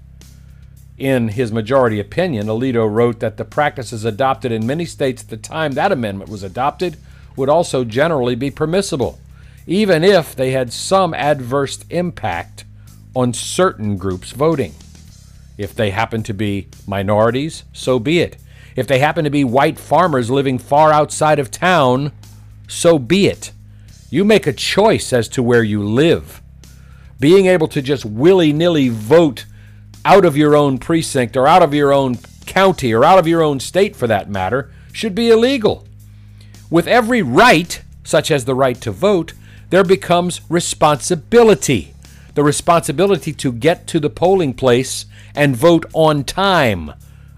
In 0.98 1.28
his 1.28 1.50
majority 1.50 1.98
opinion, 1.98 2.48
Alito 2.48 2.86
wrote 2.86 3.20
that 3.20 3.38
the 3.38 3.46
practices 3.46 4.04
adopted 4.04 4.52
in 4.52 4.66
many 4.66 4.84
states 4.84 5.22
at 5.22 5.30
the 5.30 5.38
time 5.38 5.72
that 5.72 5.90
amendment 5.90 6.30
was 6.30 6.42
adopted 6.42 6.98
would 7.34 7.48
also 7.48 7.82
generally 7.82 8.34
be 8.34 8.50
permissible, 8.50 9.18
even 9.66 10.04
if 10.04 10.36
they 10.36 10.50
had 10.50 10.74
some 10.74 11.14
adverse 11.14 11.86
impact 11.88 12.66
on 13.16 13.32
certain 13.32 13.96
groups 13.96 14.32
voting. 14.32 14.74
If 15.56 15.74
they 15.74 15.88
happen 15.88 16.22
to 16.24 16.34
be 16.34 16.68
minorities, 16.86 17.64
so 17.72 17.98
be 17.98 18.20
it. 18.20 18.36
If 18.76 18.86
they 18.86 18.98
happen 18.98 19.24
to 19.24 19.30
be 19.30 19.44
white 19.44 19.78
farmers 19.78 20.30
living 20.30 20.58
far 20.58 20.92
outside 20.92 21.38
of 21.38 21.50
town, 21.50 22.12
so 22.68 22.98
be 22.98 23.26
it. 23.26 23.52
You 24.10 24.24
make 24.24 24.46
a 24.46 24.52
choice 24.52 25.12
as 25.12 25.28
to 25.28 25.42
where 25.42 25.62
you 25.62 25.82
live. 25.82 26.42
Being 27.20 27.46
able 27.46 27.68
to 27.68 27.82
just 27.82 28.04
willy 28.04 28.52
nilly 28.52 28.88
vote 28.88 29.46
out 30.04 30.24
of 30.24 30.36
your 30.36 30.56
own 30.56 30.78
precinct 30.78 31.36
or 31.36 31.46
out 31.46 31.62
of 31.62 31.74
your 31.74 31.92
own 31.92 32.18
county 32.46 32.92
or 32.92 33.04
out 33.04 33.18
of 33.18 33.26
your 33.26 33.42
own 33.42 33.60
state 33.60 33.94
for 33.94 34.06
that 34.06 34.28
matter 34.28 34.70
should 34.92 35.14
be 35.14 35.30
illegal. 35.30 35.86
With 36.70 36.86
every 36.86 37.22
right, 37.22 37.82
such 38.02 38.30
as 38.30 38.44
the 38.44 38.54
right 38.54 38.80
to 38.80 38.90
vote, 38.90 39.34
there 39.70 39.84
becomes 39.84 40.40
responsibility. 40.48 41.94
The 42.34 42.42
responsibility 42.42 43.32
to 43.34 43.52
get 43.52 43.86
to 43.88 44.00
the 44.00 44.10
polling 44.10 44.54
place 44.54 45.06
and 45.34 45.56
vote 45.56 45.86
on 45.92 46.24
time 46.24 46.92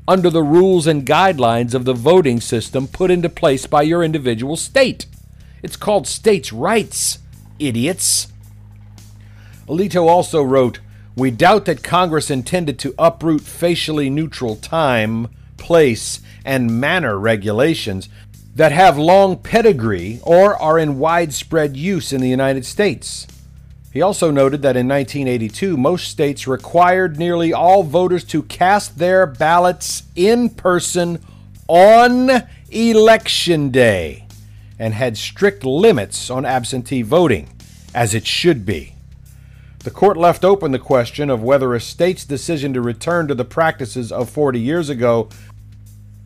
under 0.07 0.29
the 0.29 0.43
rules 0.43 0.87
and 0.87 1.07
guidelines 1.07 1.75
of 1.75 1.85
the 1.85 1.95
voting 1.95 2.41
system 2.41 2.87
put 2.87 3.11
into 3.11 3.29
place 3.29 3.67
by 3.67 3.83
your 3.83 4.03
individual 4.03 4.57
state. 4.57 5.07
It's 5.63 5.77
called 5.77 6.07
states' 6.07 6.53
rights, 6.53 7.19
idiots. 7.59 8.29
Alito 9.67 10.07
also 10.07 10.43
wrote 10.43 10.81
We 11.17 11.31
doubt 11.31 11.65
that 11.65 11.83
Congress 11.83 12.31
intended 12.31 12.79
to 12.81 12.95
uproot 12.99 13.41
facially 13.43 14.11
neutral 14.11 14.57
time, 14.57 15.29
place, 15.57 16.21
and 16.45 16.79
manner 16.79 17.19
regulations 17.19 18.11
that 18.55 18.73
have 18.73 18.99
long 18.99 19.39
pedigree 19.39 20.21
or 20.23 20.55
are 20.61 20.79
in 20.79 20.99
widespread 20.99 21.77
use 21.77 22.13
in 22.13 22.21
the 22.21 22.29
United 22.29 22.67
States. 22.67 23.27
He 23.95 24.03
also 24.03 24.33
noted 24.33 24.63
that 24.63 24.77
in 24.77 24.89
1982, 24.89 25.77
most 25.77 26.09
states 26.09 26.49
required 26.49 27.17
nearly 27.17 27.53
all 27.53 27.85
voters 27.85 28.25
to 28.25 28.43
cast 28.43 28.99
their 28.99 29.25
ballots 29.25 30.03
in 30.17 30.49
person 30.49 31.25
on 31.69 32.43
Election 32.73 33.71
Day 33.71 34.27
and 34.81 34.95
had 34.95 35.17
strict 35.17 35.63
limits 35.63 36.29
on 36.29 36.45
absentee 36.45 37.03
voting, 37.03 37.49
as 37.95 38.15
it 38.15 38.27
should 38.27 38.67
be. 38.67 38.95
The 39.85 39.93
court 39.93 40.17
left 40.17 40.45
open 40.45 40.73
the 40.73 40.81
question 40.81 41.31
of 41.31 41.45
whether 41.45 41.73
a 41.73 41.81
state's 41.81 42.25
decision 42.25 42.75
to 42.75 42.81
return 42.81 43.29
to 43.29 43.35
the 43.37 43.45
practices 43.45 44.11
of 44.11 44.29
40 44.29 44.59
years 44.59 44.89
ago 44.89 45.29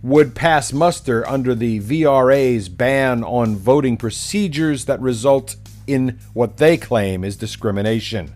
would 0.02 0.34
pass 0.34 0.72
muster 0.72 1.28
under 1.28 1.54
the 1.54 1.80
VRA's 1.80 2.70
ban 2.70 3.22
on 3.22 3.56
voting 3.56 3.98
procedures 3.98 4.86
that 4.86 5.00
result 5.02 5.56
in 5.88 6.18
what 6.34 6.58
they 6.58 6.76
claim 6.76 7.24
is 7.24 7.36
discrimination. 7.36 8.34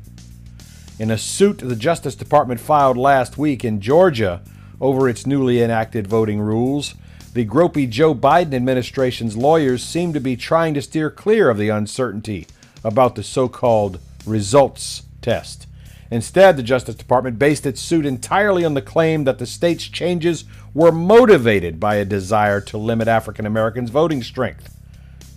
In 0.98 1.10
a 1.10 1.18
suit 1.18 1.58
the 1.58 1.76
Justice 1.76 2.14
Department 2.14 2.60
filed 2.60 2.96
last 2.96 3.36
week 3.36 3.64
in 3.64 3.80
Georgia 3.80 4.42
over 4.80 5.08
its 5.08 5.26
newly 5.26 5.62
enacted 5.62 6.06
voting 6.06 6.40
rules, 6.40 6.94
the 7.34 7.46
gropey 7.46 7.88
Joe 7.88 8.14
Biden 8.14 8.54
administration's 8.54 9.36
lawyers 9.36 9.82
seem 9.82 10.12
to 10.12 10.20
be 10.20 10.36
trying 10.36 10.74
to 10.74 10.82
steer 10.82 11.10
clear 11.10 11.48
of 11.48 11.58
the 11.58 11.68
uncertainty 11.70 12.46
about 12.84 13.14
the 13.14 13.22
so 13.22 13.48
called 13.48 13.98
results 14.26 15.02
test. 15.20 15.66
Instead, 16.10 16.58
the 16.58 16.62
Justice 16.62 16.94
Department 16.94 17.38
based 17.38 17.64
its 17.64 17.80
suit 17.80 18.04
entirely 18.04 18.66
on 18.66 18.74
the 18.74 18.82
claim 18.82 19.24
that 19.24 19.38
the 19.38 19.46
state's 19.46 19.88
changes 19.88 20.44
were 20.74 20.92
motivated 20.92 21.80
by 21.80 21.94
a 21.94 22.04
desire 22.04 22.60
to 22.60 22.76
limit 22.76 23.08
African 23.08 23.46
Americans' 23.46 23.88
voting 23.88 24.22
strength. 24.22 24.76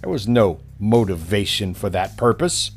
There 0.02 0.10
was 0.10 0.28
no 0.28 0.60
motivation 0.80 1.74
for 1.74 1.90
that 1.90 2.18
purpose. 2.18 2.72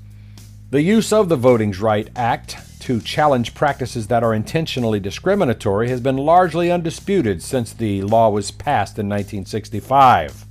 The 0.70 0.82
use 0.82 1.12
of 1.12 1.28
the 1.28 1.36
Voting 1.36 1.72
Rights 1.72 2.10
Act 2.14 2.58
to 2.80 3.00
challenge 3.00 3.54
practices 3.54 4.06
that 4.06 4.22
are 4.22 4.34
intentionally 4.34 5.00
discriminatory 5.00 5.88
has 5.88 6.00
been 6.00 6.16
largely 6.16 6.70
undisputed 6.70 7.42
since 7.42 7.72
the 7.72 8.02
law 8.02 8.30
was 8.30 8.50
passed 8.50 8.98
in 8.98 9.08
1965. 9.08 10.44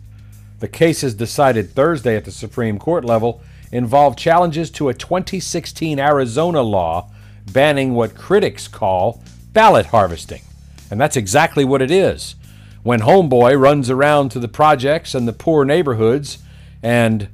The 0.60 0.68
cases 0.68 1.13
decided 1.13 1.72
Thursday 1.72 2.16
at 2.16 2.25
the 2.25 2.32
Supreme 2.32 2.80
Court 2.80 3.06
level 3.06 3.42
involve 3.72 4.16
challenges 4.16 4.72
to 4.72 4.89
a 4.89 4.94
2016 4.94 6.00
Arizona 6.00 6.62
law 6.62 7.12
banning 7.51 7.94
what 7.94 8.16
critics 8.16 8.68
call 8.68 9.22
ballot 9.54 9.88
harvesting. 9.88 10.42
And 10.89 11.00
that's 11.00 11.18
exactly 11.18 11.66
what 11.66 11.82
it 11.82 11.92
is. 11.92 12.36
When 12.84 13.01
Homeboy 13.01 13.60
runs 13.60 13.89
around 13.89 14.30
to 14.30 14.39
the 14.39 14.48
projects 14.48 15.13
and 15.13 15.27
the 15.27 15.34
poor 15.34 15.66
neighborhoods 15.66 16.39
and 16.82 17.27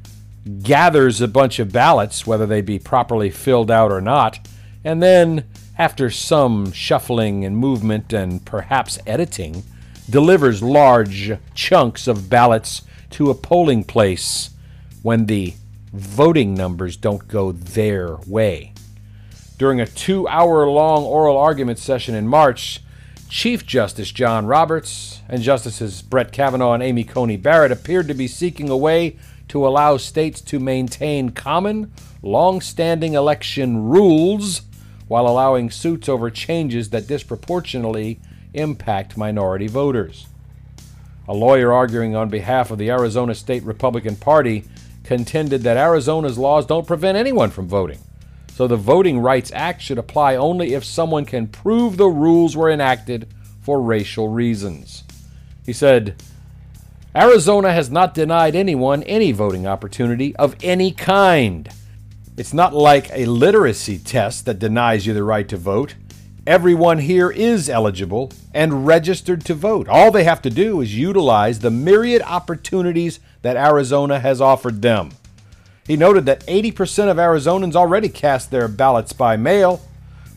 gathers 0.62 1.21
a 1.21 1.27
bunch 1.27 1.59
of 1.59 1.71
ballots, 1.71 2.27
whether 2.27 2.45
they 2.45 2.62
be 2.62 2.79
properly 2.79 3.29
filled 3.29 3.71
out 3.71 3.91
or 3.91 4.01
not, 4.01 4.39
and 4.83 5.01
then, 5.01 5.45
after 5.77 6.09
some 6.09 6.71
shuffling 6.71 7.45
and 7.45 7.57
movement 7.57 8.12
and 8.12 8.45
perhaps 8.45 9.00
editing, 9.07 9.63
delivers 10.09 10.62
large 10.62 11.38
chunks 11.53 12.07
of 12.07 12.29
ballots 12.29 12.81
to 13.09 13.29
a 13.29 13.35
polling 13.35 13.83
place 13.83 14.50
when 15.01 15.27
the 15.27 15.53
voting 15.93 16.53
numbers 16.53 16.97
don't 16.97 17.27
go 17.27 17.51
their 17.51 18.17
way. 18.27 18.73
During 19.57 19.79
a 19.79 19.88
two 19.88 20.27
hour 20.27 20.67
long 20.67 21.03
oral 21.03 21.38
argument 21.38 21.79
session 21.79 22.15
in 22.15 22.27
March, 22.27 22.81
Chief 23.29 23.65
Justice 23.65 24.12
John 24.12 24.45
Roberts 24.45 25.21
and 25.29 25.41
Justices 25.41 26.01
Brett 26.01 26.31
Kavanaugh 26.31 26.73
and 26.73 26.83
Amy 26.83 27.03
Coney 27.03 27.38
Barrett 27.38 27.71
appeared 27.71 28.07
to 28.07 28.13
be 28.13 28.27
seeking 28.27 28.69
a 28.69 28.77
way 28.77 29.17
to 29.53 29.67
allow 29.67 29.95
states 29.98 30.41
to 30.41 30.60
maintain 30.60 31.29
common, 31.29 31.93
long 32.24 32.60
standing 32.60 33.13
election 33.13 33.83
rules 33.83 34.63
while 35.07 35.27
allowing 35.27 35.69
suits 35.69 36.10
over 36.10 36.31
changes 36.31 36.89
that 36.89 37.05
disproportionately 37.05 38.19
impact 38.55 39.15
minority 39.15 39.67
voters. 39.67 40.25
A 41.27 41.36
lawyer 41.36 41.72
arguing 41.72 42.15
on 42.15 42.29
behalf 42.29 42.72
of 42.72 42.79
the 42.79 42.89
Arizona 42.89 43.36
State 43.36 43.62
Republican 43.62 44.15
Party 44.15 44.63
contended 45.03 45.62
that 45.62 45.77
Arizona's 45.77 46.39
laws 46.39 46.65
don't 46.65 46.88
prevent 46.88 47.15
anyone 47.15 47.51
from 47.51 47.67
voting. 47.67 48.00
So 48.55 48.65
the 48.65 48.75
Voting 48.75 49.19
Rights 49.19 49.51
Act 49.53 49.83
should 49.83 50.00
apply 50.00 50.36
only 50.36 50.74
if 50.74 50.83
someone 50.83 51.25
can 51.25 51.45
prove 51.45 51.98
the 51.98 52.07
rules 52.07 52.57
were 52.57 52.72
enacted 52.72 53.27
for 53.62 53.79
racial 53.79 54.29
reasons. 54.29 55.03
He 55.63 55.74
said, 55.74 56.15
Arizona 57.15 57.72
has 57.72 57.91
not 57.91 58.15
denied 58.15 58.55
anyone 58.55 59.03
any 59.03 59.32
voting 59.32 59.67
opportunity 59.67 60.36
of 60.38 60.55
any 60.63 60.91
kind. 60.91 61.70
It's 62.38 62.55
not 62.55 62.74
like 62.74 63.12
a 63.12 63.27
literacy 63.27 64.00
test 64.00 64.46
that 64.46 64.58
denies 64.58 65.05
you 65.05 65.13
the 65.13 65.24
right 65.24 65.48
to 65.50 65.58
vote. 65.58 65.93
Everyone 66.48 66.98
here 66.98 67.29
is 67.29 67.70
eligible 67.70 68.32
and 68.51 68.88
registered 68.88 69.46
to 69.46 69.53
vote. 69.53 69.88
All 69.88 70.10
they 70.10 70.24
have 70.24 70.41
to 70.41 70.50
do 70.50 70.82
is 70.82 70.98
utilize 70.98 71.60
the 71.60 71.70
myriad 71.70 72.24
opportunities 72.24 73.20
that 73.43 73.58
Arizona 73.58 74.20
has 74.20 74.41
offered 74.41 74.82
them. 74.82 75.12
He 75.86 75.96
noted 75.96 76.25
that 76.25 76.43
80% 76.48 77.12
of 77.12 77.17
Arizonans 77.17 77.75
already 77.75 78.10
cast 78.10 78.50
their 78.50 78.67
ballots 78.67 79.13
by 79.13 79.38
mail, 79.38 79.82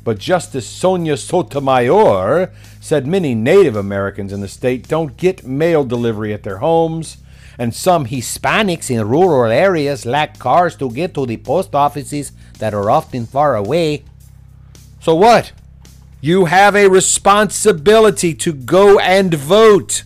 but 0.06 0.20
Justice 0.20 0.68
Sonia 0.68 1.16
Sotomayor 1.16 2.52
said 2.80 3.08
many 3.08 3.34
Native 3.34 3.74
Americans 3.74 4.32
in 4.32 4.40
the 4.40 4.46
state 4.46 4.86
don't 4.86 5.16
get 5.16 5.44
mail 5.44 5.82
delivery 5.82 6.32
at 6.32 6.44
their 6.44 6.58
homes 6.58 7.16
and 7.58 7.74
some 7.74 8.06
Hispanics 8.06 8.88
in 8.88 9.08
rural 9.08 9.50
areas 9.50 10.06
lack 10.06 10.38
cars 10.38 10.76
to 10.76 10.92
get 10.92 11.12
to 11.14 11.26
the 11.26 11.38
post 11.38 11.74
offices 11.74 12.30
that 12.60 12.72
are 12.72 12.88
often 12.88 13.26
far 13.26 13.56
away. 13.56 14.04
So 15.00 15.16
what? 15.16 15.50
You 16.20 16.44
have 16.44 16.76
a 16.76 16.88
responsibility 16.88 18.32
to 18.32 18.52
go 18.52 19.00
and 19.00 19.34
vote. 19.34 20.04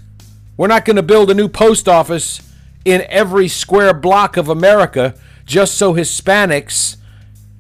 We're 0.56 0.68
not 0.68 0.86
going 0.86 0.96
to 0.96 1.02
build 1.02 1.30
a 1.30 1.34
new 1.34 1.48
post 1.48 1.90
office 1.90 2.40
in 2.86 3.04
every 3.10 3.48
square 3.48 3.92
block 3.92 4.38
of 4.38 4.48
America 4.48 5.14
just 5.44 5.74
so 5.74 5.92
Hispanics 5.92 6.96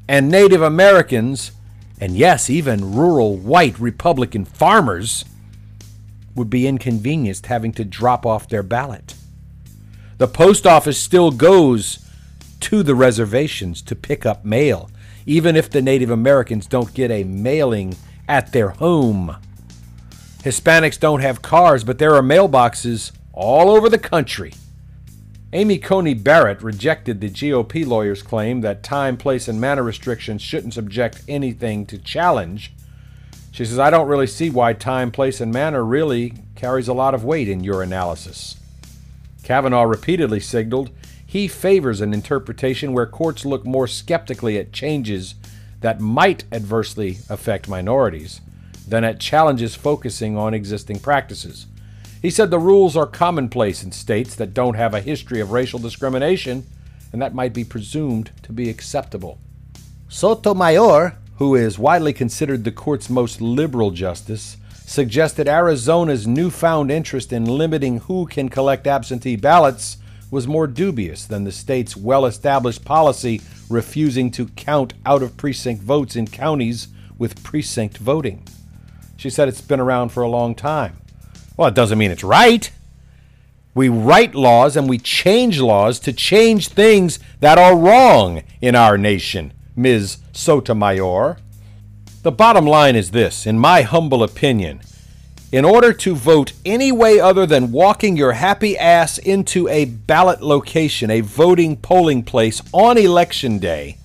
and 0.08 0.30
Native 0.30 0.62
Americans, 0.62 1.52
and 2.00 2.16
yes, 2.16 2.48
even 2.48 2.94
rural 2.94 3.36
white 3.36 3.78
Republican 3.78 4.44
farmers, 4.44 5.24
would 6.34 6.48
be 6.48 6.66
inconvenienced 6.66 7.46
having 7.46 7.72
to 7.72 7.84
drop 7.84 8.24
off 8.24 8.48
their 8.48 8.62
ballot. 8.62 9.14
The 10.18 10.28
post 10.28 10.66
office 10.66 10.98
still 10.98 11.30
goes 11.30 12.06
to 12.60 12.82
the 12.82 12.94
reservations 12.94 13.82
to 13.82 13.94
pick 13.94 14.24
up 14.24 14.44
mail, 14.44 14.90
even 15.26 15.56
if 15.56 15.68
the 15.68 15.82
Native 15.82 16.10
Americans 16.10 16.66
don't 16.66 16.94
get 16.94 17.10
a 17.10 17.24
mailing 17.24 17.96
at 18.28 18.52
their 18.52 18.70
home. 18.70 19.36
Hispanics 20.42 20.98
don't 20.98 21.20
have 21.20 21.42
cars, 21.42 21.84
but 21.84 21.98
there 21.98 22.14
are 22.14 22.22
mailboxes 22.22 23.12
all 23.32 23.70
over 23.70 23.88
the 23.88 23.98
country. 23.98 24.54
Amy 25.52 25.78
Coney 25.78 26.14
Barrett 26.14 26.62
rejected 26.62 27.20
the 27.20 27.28
GOP 27.28 27.84
lawyer's 27.84 28.22
claim 28.22 28.60
that 28.60 28.84
time, 28.84 29.16
place, 29.16 29.48
and 29.48 29.60
manner 29.60 29.82
restrictions 29.82 30.40
shouldn't 30.40 30.74
subject 30.74 31.22
anything 31.26 31.84
to 31.86 31.98
challenge. 31.98 32.72
She 33.50 33.64
says, 33.64 33.78
I 33.78 33.90
don't 33.90 34.06
really 34.06 34.28
see 34.28 34.48
why 34.48 34.74
time, 34.74 35.10
place, 35.10 35.40
and 35.40 35.52
manner 35.52 35.84
really 35.84 36.34
carries 36.54 36.86
a 36.86 36.94
lot 36.94 37.14
of 37.14 37.24
weight 37.24 37.48
in 37.48 37.64
your 37.64 37.82
analysis. 37.82 38.60
Kavanaugh 39.42 39.82
repeatedly 39.82 40.38
signaled 40.38 40.90
he 41.26 41.48
favors 41.48 42.00
an 42.00 42.14
interpretation 42.14 42.92
where 42.92 43.06
courts 43.06 43.44
look 43.44 43.64
more 43.64 43.88
skeptically 43.88 44.56
at 44.56 44.72
changes 44.72 45.34
that 45.80 46.00
might 46.00 46.44
adversely 46.52 47.18
affect 47.28 47.68
minorities 47.68 48.40
than 48.86 49.02
at 49.02 49.18
challenges 49.18 49.74
focusing 49.74 50.36
on 50.36 50.54
existing 50.54 51.00
practices. 51.00 51.66
He 52.22 52.30
said 52.30 52.50
the 52.50 52.58
rules 52.58 52.96
are 52.96 53.06
commonplace 53.06 53.82
in 53.82 53.92
states 53.92 54.34
that 54.34 54.52
don't 54.52 54.74
have 54.74 54.92
a 54.92 55.00
history 55.00 55.40
of 55.40 55.52
racial 55.52 55.78
discrimination, 55.78 56.66
and 57.12 57.22
that 57.22 57.34
might 57.34 57.54
be 57.54 57.64
presumed 57.64 58.30
to 58.42 58.52
be 58.52 58.68
acceptable. 58.68 59.38
Sotomayor, 60.08 61.16
who 61.36 61.54
is 61.54 61.78
widely 61.78 62.12
considered 62.12 62.64
the 62.64 62.72
court's 62.72 63.08
most 63.08 63.40
liberal 63.40 63.90
justice, 63.90 64.58
suggested 64.84 65.48
Arizona's 65.48 66.26
newfound 66.26 66.90
interest 66.90 67.32
in 67.32 67.44
limiting 67.44 68.00
who 68.00 68.26
can 68.26 68.48
collect 68.48 68.86
absentee 68.86 69.36
ballots 69.36 69.96
was 70.30 70.46
more 70.46 70.66
dubious 70.66 71.24
than 71.24 71.44
the 71.44 71.52
state's 71.52 71.96
well 71.96 72.26
established 72.26 72.84
policy 72.84 73.40
refusing 73.68 74.30
to 74.32 74.46
count 74.48 74.92
out 75.06 75.22
of 75.22 75.36
precinct 75.36 75.82
votes 75.82 76.16
in 76.16 76.26
counties 76.26 76.88
with 77.18 77.42
precinct 77.42 77.96
voting. 77.98 78.46
She 79.16 79.30
said 79.30 79.48
it's 79.48 79.60
been 79.60 79.80
around 79.80 80.10
for 80.10 80.22
a 80.22 80.28
long 80.28 80.54
time. 80.54 80.98
Well, 81.60 81.68
it 81.68 81.74
doesn't 81.74 81.98
mean 81.98 82.10
it's 82.10 82.24
right. 82.24 82.70
We 83.74 83.90
write 83.90 84.34
laws 84.34 84.78
and 84.78 84.88
we 84.88 84.96
change 84.96 85.60
laws 85.60 86.00
to 86.00 86.10
change 86.10 86.68
things 86.68 87.18
that 87.40 87.58
are 87.58 87.76
wrong 87.76 88.44
in 88.62 88.74
our 88.74 88.96
nation, 88.96 89.52
Ms. 89.76 90.16
Sotomayor. 90.32 91.36
The 92.22 92.32
bottom 92.32 92.64
line 92.64 92.96
is 92.96 93.10
this, 93.10 93.44
in 93.44 93.58
my 93.58 93.82
humble 93.82 94.22
opinion. 94.22 94.80
In 95.52 95.66
order 95.66 95.92
to 95.92 96.14
vote 96.14 96.54
any 96.64 96.92
way 96.92 97.20
other 97.20 97.44
than 97.44 97.72
walking 97.72 98.16
your 98.16 98.32
happy 98.32 98.78
ass 98.78 99.18
into 99.18 99.68
a 99.68 99.84
ballot 99.84 100.40
location, 100.40 101.10
a 101.10 101.20
voting 101.20 101.76
polling 101.76 102.22
place 102.22 102.62
on 102.72 102.96
election 102.96 103.58
day, 103.58 103.98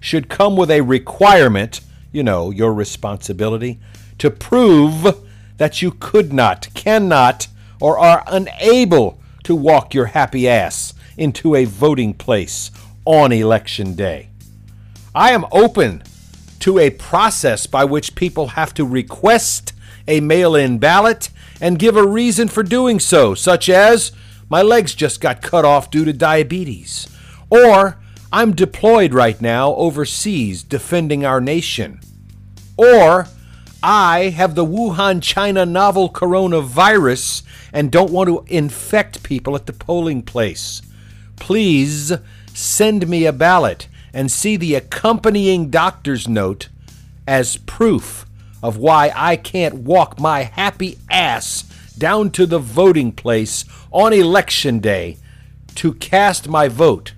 should 0.00 0.30
come 0.30 0.56
with 0.56 0.70
a 0.70 0.80
requirement, 0.80 1.82
you 2.10 2.22
know, 2.22 2.50
your 2.50 2.72
responsibility, 2.72 3.78
to 4.16 4.30
prove 4.30 5.25
that 5.58 5.82
you 5.82 5.90
could 5.90 6.32
not, 6.32 6.68
cannot, 6.74 7.48
or 7.80 7.98
are 7.98 8.24
unable 8.26 9.18
to 9.44 9.54
walk 9.54 9.94
your 9.94 10.06
happy 10.06 10.48
ass 10.48 10.94
into 11.16 11.54
a 11.54 11.64
voting 11.64 12.12
place 12.14 12.70
on 13.04 13.32
election 13.32 13.94
day. 13.94 14.28
I 15.14 15.30
am 15.30 15.46
open 15.50 16.02
to 16.60 16.78
a 16.78 16.90
process 16.90 17.66
by 17.66 17.84
which 17.84 18.14
people 18.14 18.48
have 18.48 18.74
to 18.74 18.84
request 18.84 19.72
a 20.08 20.20
mail 20.20 20.54
in 20.54 20.78
ballot 20.78 21.30
and 21.60 21.78
give 21.78 21.96
a 21.96 22.06
reason 22.06 22.48
for 22.48 22.62
doing 22.62 23.00
so, 23.00 23.34
such 23.34 23.68
as 23.68 24.12
my 24.48 24.62
legs 24.62 24.94
just 24.94 25.20
got 25.20 25.42
cut 25.42 25.64
off 25.64 25.90
due 25.90 26.04
to 26.04 26.12
diabetes, 26.12 27.08
or 27.50 27.98
I'm 28.32 28.54
deployed 28.54 29.14
right 29.14 29.40
now 29.40 29.74
overseas 29.74 30.62
defending 30.62 31.24
our 31.24 31.40
nation, 31.40 32.00
or 32.76 33.26
I 33.88 34.30
have 34.30 34.56
the 34.56 34.66
Wuhan, 34.66 35.22
China 35.22 35.64
novel 35.64 36.10
coronavirus 36.10 37.44
and 37.72 37.92
don't 37.92 38.10
want 38.10 38.26
to 38.28 38.44
infect 38.52 39.22
people 39.22 39.54
at 39.54 39.66
the 39.66 39.72
polling 39.72 40.22
place. 40.22 40.82
Please 41.36 42.12
send 42.52 43.06
me 43.06 43.26
a 43.26 43.32
ballot 43.32 43.86
and 44.12 44.28
see 44.28 44.56
the 44.56 44.74
accompanying 44.74 45.70
doctor's 45.70 46.26
note 46.26 46.68
as 47.28 47.58
proof 47.58 48.26
of 48.60 48.76
why 48.76 49.12
I 49.14 49.36
can't 49.36 49.76
walk 49.76 50.18
my 50.18 50.42
happy 50.42 50.98
ass 51.08 51.62
down 51.96 52.32
to 52.32 52.44
the 52.44 52.58
voting 52.58 53.12
place 53.12 53.64
on 53.92 54.12
election 54.12 54.80
day 54.80 55.16
to 55.76 55.94
cast 55.94 56.48
my 56.48 56.66
vote. 56.66 57.12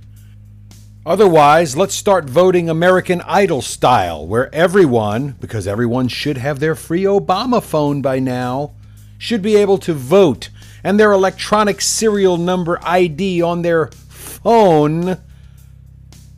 Otherwise, 1.09 1.75
let's 1.75 1.95
start 1.95 2.29
voting 2.29 2.69
American 2.69 3.23
Idol 3.23 3.63
style, 3.63 4.27
where 4.27 4.55
everyone, 4.55 5.37
because 5.41 5.67
everyone 5.67 6.07
should 6.07 6.37
have 6.37 6.61
their 6.61 6.75
free 6.75 7.05
Obama 7.05 7.63
phone 7.63 8.03
by 8.03 8.19
now, 8.19 8.73
should 9.17 9.41
be 9.41 9.57
able 9.57 9.79
to 9.79 9.95
vote 9.95 10.51
and 10.85 11.01
their 11.01 11.13
electronic 11.13 11.81
serial 11.81 12.37
number 12.37 12.79
ID 12.83 13.41
on 13.41 13.63
their 13.63 13.87
phone, 13.87 15.17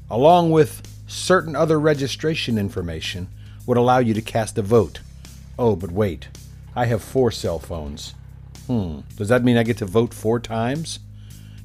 along 0.09 0.53
with 0.53 0.83
certain 1.09 1.57
other 1.57 1.81
registration 1.81 2.57
information, 2.57 3.27
would 3.67 3.77
allow 3.77 3.99
you 3.99 4.15
to 4.15 4.23
cast 4.23 4.57
a 4.57 4.63
vote. 4.63 5.01
Oh, 5.59 5.75
but 5.75 5.91
wait. 5.91 6.29
I 6.77 6.87
have 6.87 7.03
four 7.03 7.33
cell 7.33 7.59
phones. 7.59 8.15
Hmm. 8.69 9.01
Does 9.17 9.31
that 9.31 9.43
mean 9.43 9.57
I 9.57 9.65
get 9.65 9.79
to 9.79 9.85
vote 9.85 10.15
four 10.15 10.39
times? 10.39 11.01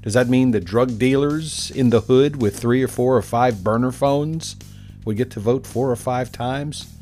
Does 0.05 0.13
that 0.13 0.29
mean 0.29 0.51
the 0.51 0.61
drug 0.61 0.99
dealers 0.99 1.71
in 1.71 1.89
the 1.89 2.01
hood 2.01 2.39
with 2.39 2.59
three 2.59 2.83
or 2.83 2.87
four 2.87 3.17
or 3.17 3.23
five 3.23 3.63
burner 3.63 3.91
phones 3.91 4.55
would 5.03 5.17
get 5.17 5.31
to 5.31 5.39
vote 5.39 5.65
four 5.65 5.89
or 5.89 5.95
five 5.95 6.31
times? 6.31 6.93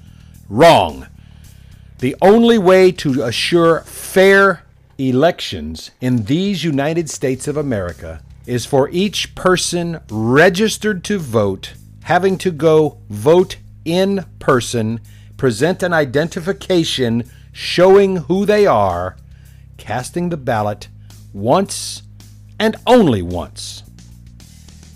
Wrong. 0.48 1.08
The 2.00 2.16
only 2.22 2.58
way 2.58 2.94
to 2.94 3.24
assure 3.24 3.82
fair 3.82 4.64
elections 4.98 5.92
in 6.00 6.24
these 6.24 6.64
United 6.64 7.10
States 7.10 7.46
of 7.46 7.58
America 7.58 8.22
is 8.46 8.66
for 8.66 8.90
each 8.90 9.36
person 9.36 10.00
registered 10.10 11.04
to 11.04 11.20
vote 11.20 11.74
having 12.04 12.38
to 12.38 12.52
go 12.52 12.98
vote 13.10 13.58
in 13.84 14.26
person, 14.40 15.02
present 15.36 15.84
an 15.84 15.92
identification 15.92 17.30
showing 17.52 18.16
who 18.16 18.46
they 18.46 18.66
are, 18.66 19.18
casting 19.78 20.30
the 20.30 20.38
ballot 20.38 20.88
once 21.34 22.04
and 22.64 22.78
only 22.88 23.22
once. 23.22 23.84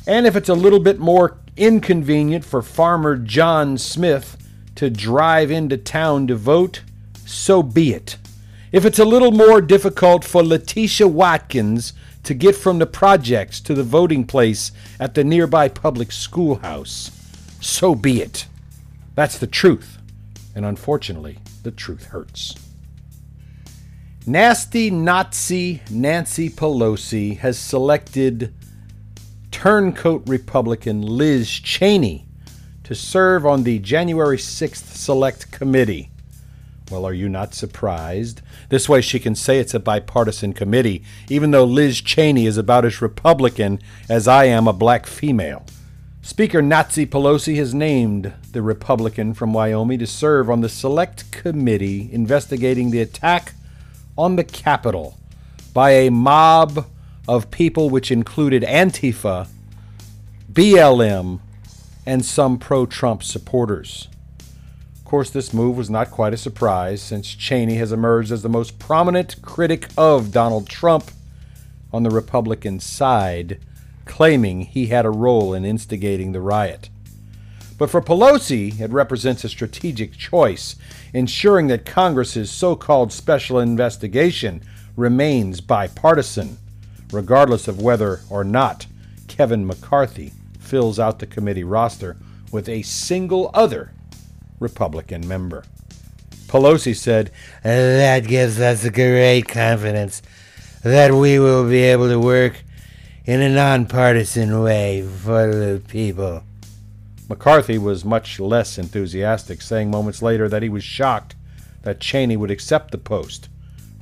And 0.08 0.26
if 0.26 0.38
it's 0.38 0.48
a 0.48 0.54
little 0.54 0.80
bit 0.80 1.00
more 1.00 1.38
inconvenient 1.58 2.46
for 2.46 2.62
Farmer 2.62 3.18
John 3.18 3.78
Smith 3.78 4.38
to 4.76 4.90
drive 4.90 5.52
into 5.52 5.76
town 5.76 6.28
to 6.28 6.36
vote, 6.38 6.84
so 7.26 7.62
be 7.62 7.94
it. 7.94 8.16
If 8.72 8.86
it's 8.86 9.00
a 9.00 9.04
little 9.04 9.34
more 9.34 9.60
difficult 9.60 10.24
for 10.24 10.42
Letitia 10.44 11.10
Watkins 11.10 11.92
to 12.24 12.34
get 12.34 12.56
from 12.56 12.80
the 12.80 12.86
projects 12.86 13.60
to 13.60 13.74
the 13.74 13.84
voting 13.84 14.26
place 14.26 14.72
at 14.98 15.14
the 15.14 15.26
nearby 15.26 15.68
public 15.68 16.14
schoolhouse, 16.14 17.12
so 17.60 17.96
be 17.96 18.22
it. 18.22 18.46
That's 19.14 19.38
the 19.38 19.46
truth. 19.46 19.98
And 20.56 20.64
unfortunately, 20.64 21.40
the 21.64 21.72
truth 21.72 22.06
hurts. 22.06 22.56
Nasty 24.30 24.92
Nazi 24.92 25.82
Nancy 25.90 26.50
Pelosi 26.50 27.38
has 27.38 27.58
selected 27.58 28.54
turncoat 29.52 30.28
Republican 30.28 31.02
Liz 31.02 31.50
Cheney 31.50 32.26
to 32.84 32.94
serve 32.94 33.46
on 33.46 33.64
the 33.64 33.80
January 33.80 34.36
6th 34.36 34.98
Select 34.98 35.50
Committee. 35.54 36.12
Well, 36.92 37.06
are 37.06 37.14
you 37.14 37.30
not 37.30 37.54
surprised? 37.54 38.42
This 38.68 38.90
way 38.90 39.00
she 39.00 39.18
can 39.18 39.34
say 39.34 39.60
it's 39.60 39.74
a 39.74 39.80
bipartisan 39.80 40.52
committee, 40.52 41.06
even 41.30 41.52
though 41.52 41.64
Liz 41.64 42.02
Cheney 42.02 42.48
is 42.48 42.58
about 42.58 42.84
as 42.84 43.02
Republican 43.02 43.80
as 44.10 44.28
I 44.28 44.44
am 44.44 44.68
a 44.68 44.74
black 44.74 45.06
female. 45.06 45.66
Speaker 46.22 46.62
Nazi 46.62 47.06
Pelosi 47.06 47.56
has 47.56 47.74
named 47.74 48.34
the 48.52 48.62
Republican 48.62 49.34
from 49.34 49.54
Wyoming 49.54 50.00
to 50.00 50.06
serve 50.06 50.50
on 50.50 50.60
the 50.60 50.68
Select 50.68 51.32
Committee 51.32 52.10
investigating 52.12 52.92
the 52.92 53.00
attack 53.00 53.54
on 54.18 54.36
the 54.36 54.44
Capitol 54.44 55.18
by 55.74 55.92
a 55.92 56.10
mob 56.10 56.88
of 57.28 57.52
people 57.52 57.90
which 57.90 58.12
included 58.12 58.64
Antifa, 58.64 59.48
BLM, 60.52 61.40
and 62.06 62.26
some 62.26 62.58
pro 62.58 62.86
Trump 62.86 63.22
supporters. 63.22 64.08
Of 64.96 65.06
course, 65.06 65.30
this 65.30 65.54
move 65.54 65.78
was 65.78 65.90
not 65.90 66.10
quite 66.10 66.34
a 66.34 66.38
surprise 66.38 67.02
since 67.02 67.34
Cheney 67.34 67.76
has 67.76 67.92
emerged 67.92 68.32
as 68.32 68.44
the 68.44 68.50
most 68.50 68.80
prominent 68.80 69.42
critic 69.42 69.88
of 69.98 70.32
Donald 70.32 70.68
Trump 70.68 71.12
on 71.94 72.04
the 72.04 72.10
Republican 72.10 72.80
side, 72.80 73.60
claiming 74.06 74.62
he 74.62 74.88
had 74.88 75.06
a 75.06 75.10
role 75.10 75.54
in 75.54 75.64
instigating 75.64 76.32
the 76.32 76.42
riot. 76.42 76.90
But 77.78 77.90
for 77.92 78.02
Pelosi, 78.02 78.80
it 78.80 78.92
represents 78.92 79.44
a 79.44 79.50
strategic 79.50 80.18
choice, 80.18 80.76
ensuring 81.14 81.68
that 81.68 81.86
Congress's 81.86 82.50
so 82.50 82.76
called 82.76 83.14
special 83.14 83.60
investigation 83.60 84.64
remains 84.96 85.62
bipartisan, 85.62 86.58
regardless 87.12 87.68
of 87.68 87.82
whether 87.82 88.22
or 88.30 88.44
not 88.44 88.88
Kevin 89.28 89.66
McCarthy 89.66 90.34
fills 90.60 90.98
out 90.98 91.20
the 91.20 91.28
committee 91.28 91.64
roster 91.64 92.18
with 92.52 92.68
a 92.68 92.82
single 92.82 93.52
other 93.54 93.92
Republican 94.60 95.28
member. 95.28 95.64
Pelosi 96.48 96.96
said, 96.96 97.32
That 97.64 98.26
gives 98.26 98.60
us 98.60 98.90
great 98.90 99.48
confidence 99.48 100.22
that 100.82 101.14
we 101.14 101.38
will 101.38 101.70
be 101.70 101.84
able 101.84 102.08
to 102.10 102.20
work 102.20 102.64
in 103.26 103.42
a 103.42 103.50
nonpartisan 103.50 104.62
way 104.62 105.02
for 105.02 105.48
the 105.48 105.82
people. 105.88 106.44
McCarthy 107.30 107.78
was 107.78 108.06
much 108.06 108.40
less 108.40 108.78
enthusiastic, 108.78 109.62
saying 109.62 109.92
moments 109.92 110.22
later 110.22 110.48
that 110.48 110.64
he 110.64 110.70
was 110.70 110.84
shocked 110.84 111.36
that 111.82 112.00
Cheney 112.00 112.38
would 112.38 112.52
accept 112.52 112.92
the 112.92 112.98
post. 112.98 113.50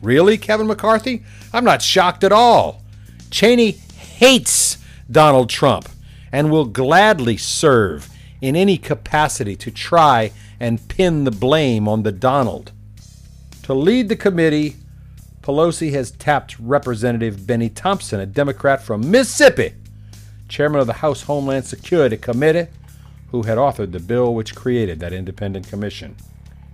Really, 0.02 0.38
Kevin 0.38 0.68
McCarthy? 0.68 1.24
I'm 1.52 1.64
not 1.64 1.82
shocked 1.82 2.24
at 2.24 2.32
all. 2.32 2.84
Cheney 3.32 3.72
hates 3.72 4.78
Donald 5.10 5.50
Trump 5.50 5.90
and 6.32 6.52
will 6.52 6.66
gladly 6.66 7.38
serve 7.38 8.10
in 8.42 8.56
any 8.56 8.78
capacity 8.78 9.56
to 9.56 9.72
try 9.72 10.32
and 10.60 10.88
pin 10.88 11.24
the 11.24 11.32
blame 11.32 11.88
on 11.88 12.04
the 12.04 12.12
Donald. 12.12 12.72
To 13.64 13.74
lead 13.74 14.10
the 14.10 14.16
committee, 14.16 14.76
Pelosi 15.42 15.92
has 15.94 16.12
tapped 16.12 16.58
Representative 16.60 17.48
Bennie 17.48 17.70
Thompson, 17.70 18.20
a 18.20 18.26
Democrat 18.26 18.82
from 18.82 19.10
Mississippi, 19.10 19.74
chairman 20.48 20.82
of 20.82 20.88
the 20.88 20.94
House 20.94 21.24
Homeland 21.24 21.66
Security 21.66 22.18
Committee, 22.18 22.68
who 23.30 23.44
had 23.44 23.58
authored 23.58 23.92
the 23.92 24.00
bill 24.00 24.34
which 24.34 24.56
created 24.56 25.00
that 25.00 25.14
independent 25.14 25.68
commission. 25.68 26.16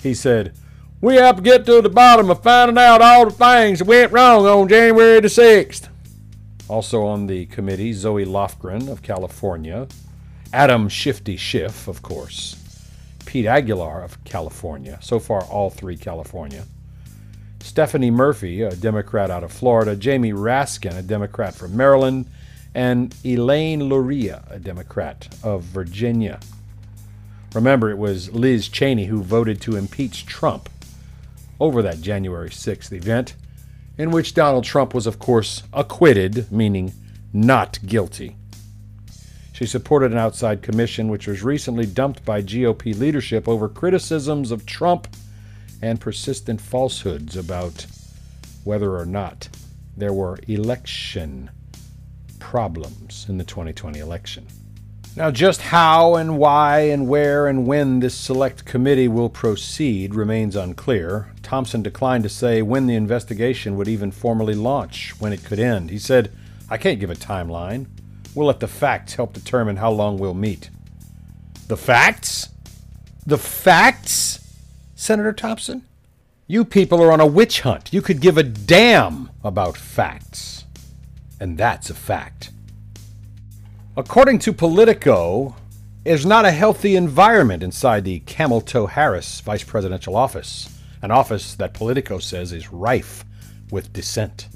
He 0.02 0.14
said, 0.14 0.54
We 1.00 1.16
have 1.16 1.38
to 1.38 1.42
get 1.42 1.66
to 1.66 1.82
the 1.82 1.90
bottom 1.90 2.30
of 2.30 2.44
finding 2.44 2.78
out 2.78 3.02
all 3.02 3.26
the 3.26 3.32
things 3.32 3.80
that 3.80 3.88
went 3.88 4.12
wrong 4.12 4.46
on 4.46 4.68
January 4.68 5.20
the 5.20 5.28
6th. 5.28 5.90
Also 6.68 7.04
on 7.04 7.28
the 7.28 7.46
committee, 7.48 7.94
Zoe 7.94 8.26
Lofgren 8.26 8.90
of 8.90 9.02
California, 9.02 9.88
Adam 10.54 10.88
Shifty 10.90 11.38
Schiff, 11.38 11.88
of 11.88 12.02
course, 12.02 12.56
Pete 13.26 13.46
Aguilar 13.46 14.04
of 14.04 14.24
California, 14.24 14.98
so 15.02 15.20
far 15.20 15.44
all 15.44 15.70
three 15.70 15.98
California, 15.98 16.66
Stephanie 17.64 18.12
Murphy, 18.12 18.62
a 18.62 18.76
Democrat 18.76 19.30
out 19.30 19.44
of 19.44 19.52
Florida, 19.52 19.96
Jamie 19.96 20.34
Raskin, 20.34 20.98
a 20.98 21.02
Democrat 21.02 21.54
from 21.54 21.76
Maryland, 21.76 22.26
and 22.74 23.16
Elaine 23.26 23.84
Luria, 23.84 24.44
a 24.50 24.60
Democrat 24.60 25.36
of 25.44 25.64
Virginia. 25.64 26.40
Remember, 27.54 27.90
it 27.90 27.98
was 27.98 28.32
Liz 28.32 28.70
Cheney 28.70 29.06
who 29.06 29.22
voted 29.22 29.62
to 29.62 29.76
impeach 29.76 30.26
Trump 30.26 30.70
over 31.60 31.82
that 31.82 32.02
January 32.02 32.50
6th 32.50 32.92
event, 32.94 33.36
in 33.98 34.10
which 34.10 34.34
Donald 34.34 34.64
Trump 34.64 34.94
was, 34.94 35.06
of 35.06 35.20
course, 35.20 35.64
acquitted, 35.74 36.52
meaning 36.52 36.94
not 37.34 37.78
guilty. 37.86 38.38
She 39.52 39.66
supported 39.66 40.12
an 40.12 40.18
outside 40.18 40.64
commission 40.64 41.10
which 41.10 41.28
was 41.28 41.44
recently 41.44 41.86
dumped 41.86 42.26
by 42.26 42.42
GOP 42.42 42.98
leadership 42.98 43.48
over 43.48 43.70
criticisms 43.70 44.50
of 44.50 44.66
Trump 44.66 45.08
and 45.82 46.00
persistent 46.00 46.62
falsehoods 46.62 47.36
about 47.36 47.86
whether 48.64 48.96
or 48.96 49.06
not 49.06 49.50
there 49.96 50.14
were 50.14 50.40
election 50.48 51.52
problems 52.52 53.28
in 53.30 53.38
the 53.38 53.46
2020 53.46 53.98
election. 54.00 54.46
Now, 55.16 55.32
just 55.32 55.62
how 55.62 56.16
and 56.16 56.38
why 56.38 56.82
and 56.82 57.08
where 57.08 57.48
and 57.48 57.66
when 57.66 58.02
this 58.02 58.14
select 58.14 58.66
committee 58.66 59.08
will 59.08 59.30
proceed 59.30 60.14
remains 60.14 60.58
unclear. 60.58 61.32
Thompson 61.44 61.82
declined 61.82 62.24
to 62.24 62.30
say 62.30 62.62
when 62.62 62.88
the 62.88 62.96
investigation 62.96 63.78
would 63.78 63.88
even 63.88 64.12
formally 64.12 64.54
launch, 64.54 65.14
when 65.18 65.32
it 65.32 65.46
could 65.46 65.60
end. 65.60 65.92
He 65.92 65.98
said, 65.98 66.30
I 66.70 66.76
can't 66.76 67.00
give 67.00 67.10
a 67.10 67.16
timeline. 67.16 67.86
We'll 68.36 68.48
let 68.48 68.60
the 68.60 68.68
facts 68.68 69.14
help 69.14 69.32
determine 69.32 69.78
how 69.78 69.92
long 69.92 70.18
we'll 70.18 70.34
meet. 70.34 70.70
The 71.70 71.78
facts? 71.78 72.50
The 73.26 73.38
facts? 73.38 74.58
Senator 74.94 75.32
Thompson? 75.32 75.84
You 76.48 76.66
people 76.66 77.02
are 77.02 77.14
on 77.14 77.22
a 77.22 77.26
witch 77.26 77.62
hunt. 77.62 77.94
You 77.94 78.02
could 78.02 78.20
give 78.20 78.38
a 78.38 78.44
damn 78.44 79.30
about 79.42 79.78
facts. 79.78 80.66
And 81.42 81.58
that's 81.58 81.90
a 81.90 81.96
fact. 81.96 82.52
According 83.98 84.38
to 84.40 84.54
Politico, 84.54 85.56
there's 86.04 86.24
not 86.24 86.46
a 86.46 86.52
healthy 86.52 86.96
environment 86.96 87.64
inside 87.64 88.04
the 88.04 88.20
Camel 88.20 88.62
Toe 88.62 88.86
Harris 88.86 89.42
vice 89.42 89.64
presidential 89.64 90.16
office, 90.16 90.70
an 91.02 91.10
office 91.10 91.56
that 91.56 91.74
Politico 91.74 92.20
says 92.20 92.52
is 92.52 92.72
rife 92.72 93.26
with 93.72 93.92
dissent. 93.92 94.50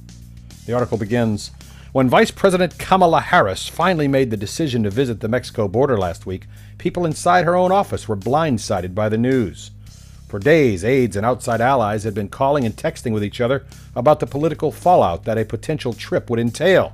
The 0.67 0.73
article 0.73 0.99
begins 0.99 1.49
When 1.91 2.07
Vice 2.07 2.29
President 2.29 2.77
Kamala 2.77 3.19
Harris 3.19 3.67
finally 3.67 4.07
made 4.07 4.29
the 4.29 4.37
decision 4.37 4.83
to 4.83 4.91
visit 4.91 5.21
the 5.21 5.27
Mexico 5.27 5.67
border 5.67 5.97
last 5.97 6.27
week, 6.27 6.45
people 6.77 7.07
inside 7.07 7.45
her 7.45 7.55
own 7.55 7.71
office 7.71 8.07
were 8.07 8.15
blindsided 8.15 8.93
by 8.93 9.09
the 9.09 9.17
news. 9.17 9.71
For 10.35 10.39
days, 10.39 10.83
aides 10.83 11.15
and 11.15 11.25
outside 11.25 11.61
allies 11.61 12.03
had 12.03 12.13
been 12.13 12.27
calling 12.27 12.65
and 12.65 12.75
texting 12.75 13.13
with 13.13 13.23
each 13.23 13.39
other 13.39 13.65
about 13.95 14.19
the 14.19 14.27
political 14.27 14.69
fallout 14.69 15.23
that 15.23 15.37
a 15.37 15.45
potential 15.45 15.93
trip 15.93 16.29
would 16.29 16.41
entail. 16.41 16.91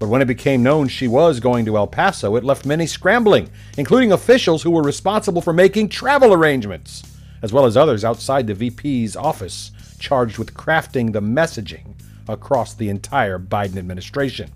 But 0.00 0.08
when 0.08 0.20
it 0.20 0.24
became 0.24 0.64
known 0.64 0.88
she 0.88 1.06
was 1.06 1.38
going 1.38 1.64
to 1.66 1.76
El 1.76 1.86
Paso, 1.86 2.34
it 2.34 2.42
left 2.42 2.66
many 2.66 2.88
scrambling, 2.88 3.50
including 3.78 4.10
officials 4.10 4.64
who 4.64 4.72
were 4.72 4.82
responsible 4.82 5.40
for 5.40 5.52
making 5.52 5.90
travel 5.90 6.32
arrangements, 6.32 7.04
as 7.40 7.52
well 7.52 7.66
as 7.66 7.76
others 7.76 8.04
outside 8.04 8.48
the 8.48 8.54
VP's 8.54 9.14
office 9.14 9.70
charged 10.00 10.36
with 10.36 10.54
crafting 10.54 11.12
the 11.12 11.22
messaging 11.22 11.94
across 12.26 12.74
the 12.74 12.88
entire 12.88 13.38
Biden 13.38 13.76
administration. 13.76 14.50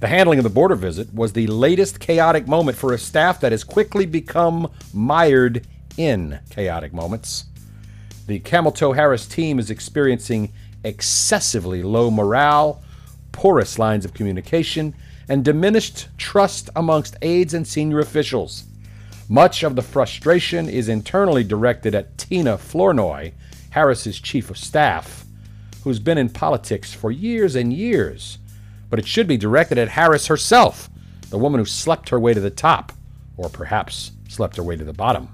The 0.00 0.08
handling 0.08 0.40
of 0.40 0.42
the 0.42 0.50
border 0.50 0.74
visit 0.74 1.14
was 1.14 1.34
the 1.34 1.46
latest 1.46 2.00
chaotic 2.00 2.48
moment 2.48 2.76
for 2.76 2.92
a 2.92 2.98
staff 2.98 3.38
that 3.42 3.52
has 3.52 3.62
quickly 3.62 4.06
become 4.06 4.72
mired 4.92 5.64
in 5.96 6.40
chaotic 6.50 6.92
moments. 6.92 7.44
The 8.26 8.38
Camel 8.38 8.72
Toe 8.72 8.92
Harris 8.92 9.26
team 9.26 9.58
is 9.58 9.70
experiencing 9.70 10.52
excessively 10.84 11.82
low 11.82 12.10
morale 12.10 12.82
porous 13.32 13.78
lines 13.78 14.04
of 14.04 14.14
communication, 14.14 14.94
and 15.28 15.44
diminished 15.44 16.08
trust 16.18 16.70
amongst 16.76 17.16
aides 17.22 17.54
and 17.54 17.66
senior 17.66 17.98
officials. 17.98 18.64
Much 19.28 19.62
of 19.62 19.74
the 19.74 19.82
frustration 19.82 20.68
is 20.68 20.88
internally 20.88 21.42
directed 21.42 21.94
at 21.94 22.16
Tina 22.18 22.58
Flournoy, 22.58 23.32
Harris's 23.70 24.20
chief 24.20 24.50
of 24.50 24.58
staff, 24.58 25.24
who's 25.82 25.98
been 25.98 26.18
in 26.18 26.28
politics 26.28 26.92
for 26.92 27.10
years 27.10 27.56
and 27.56 27.72
years. 27.72 28.38
But 28.90 28.98
it 28.98 29.06
should 29.06 29.26
be 29.26 29.38
directed 29.38 29.78
at 29.78 29.88
Harris 29.88 30.26
herself, 30.26 30.90
the 31.30 31.38
woman 31.38 31.58
who 31.58 31.64
slept 31.64 32.10
her 32.10 32.20
way 32.20 32.34
to 32.34 32.40
the 32.40 32.50
top, 32.50 32.92
or 33.38 33.48
perhaps 33.48 34.12
slept 34.28 34.56
her 34.56 34.62
way 34.62 34.76
to 34.76 34.84
the 34.84 34.92
bottom. 34.92 35.30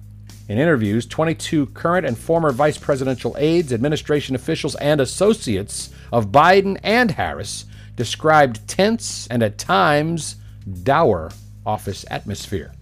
In 0.48 0.56
interviews, 0.56 1.04
22 1.04 1.66
current 1.66 2.06
and 2.06 2.16
former 2.16 2.52
vice 2.52 2.78
presidential 2.78 3.36
aides, 3.38 3.70
administration 3.70 4.34
officials, 4.34 4.74
and 4.76 4.98
associates 4.98 5.90
of 6.10 6.32
Biden 6.32 6.80
and 6.82 7.10
Harris 7.10 7.66
described 7.96 8.66
tense 8.66 9.26
and 9.26 9.42
at 9.42 9.58
times 9.58 10.36
dour 10.82 11.30
office 11.66 12.06
atmosphere. 12.10 12.72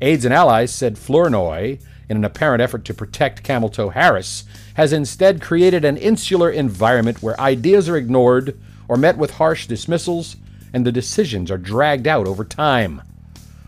Aides 0.00 0.24
and 0.24 0.32
allies 0.32 0.72
said 0.72 0.96
Flournoy, 0.96 1.78
in 2.08 2.16
an 2.16 2.24
apparent 2.24 2.62
effort 2.62 2.84
to 2.86 2.94
protect 2.94 3.42
Camel 3.42 3.68
Toe 3.68 3.90
Harris, 3.90 4.44
has 4.74 4.92
instead 4.92 5.42
created 5.42 5.84
an 5.84 5.98
insular 5.98 6.50
environment 6.50 7.22
where 7.22 7.38
ideas 7.38 7.90
are 7.90 7.96
ignored 7.96 8.58
or 8.88 8.96
met 8.96 9.18
with 9.18 9.32
harsh 9.32 9.66
dismissals 9.66 10.36
and 10.72 10.86
the 10.86 10.92
decisions 10.92 11.50
are 11.50 11.58
dragged 11.58 12.06
out 12.06 12.26
over 12.26 12.44
time. 12.44 13.02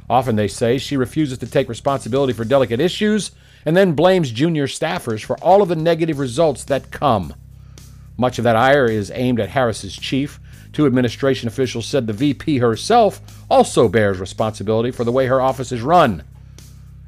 Often, 0.09 0.37
they 0.37 0.49
say, 0.49 0.79
she 0.79 0.97
refuses 0.97 1.39
to 1.39 1.47
take 1.47 1.69
responsibility 1.69 2.33
for 2.33 2.45
delicate 2.45 2.81
issues 2.81 3.31
and 3.65 3.77
then 3.77 3.93
blames 3.93 4.31
junior 4.31 4.67
staffers 4.67 5.25
for 5.25 5.39
all 5.39 5.63
of 5.63 5.69
the 5.69 5.77
negative 5.77 6.19
results 6.19 6.65
that 6.65 6.91
come. 6.91 7.35
Much 8.17 8.39
of 8.39 8.45
that 8.45 8.57
ire 8.57 8.87
is 8.87 9.11
aimed 9.15 9.41
at 9.41 9.51
Harris's 9.51 9.97
chief. 9.97 10.39
Two 10.73 10.87
administration 10.87 11.49
officials 11.49 11.87
said 11.87 12.07
the 12.07 12.13
VP 12.13 12.59
herself 12.59 13.21
also 13.51 13.89
bears 13.89 14.21
responsibility 14.21 14.91
for 14.91 15.05
the 15.05 15.13
way 15.13 15.27
her 15.27 15.41
office 15.41 15.73
is 15.73 15.83
run. 15.83 16.23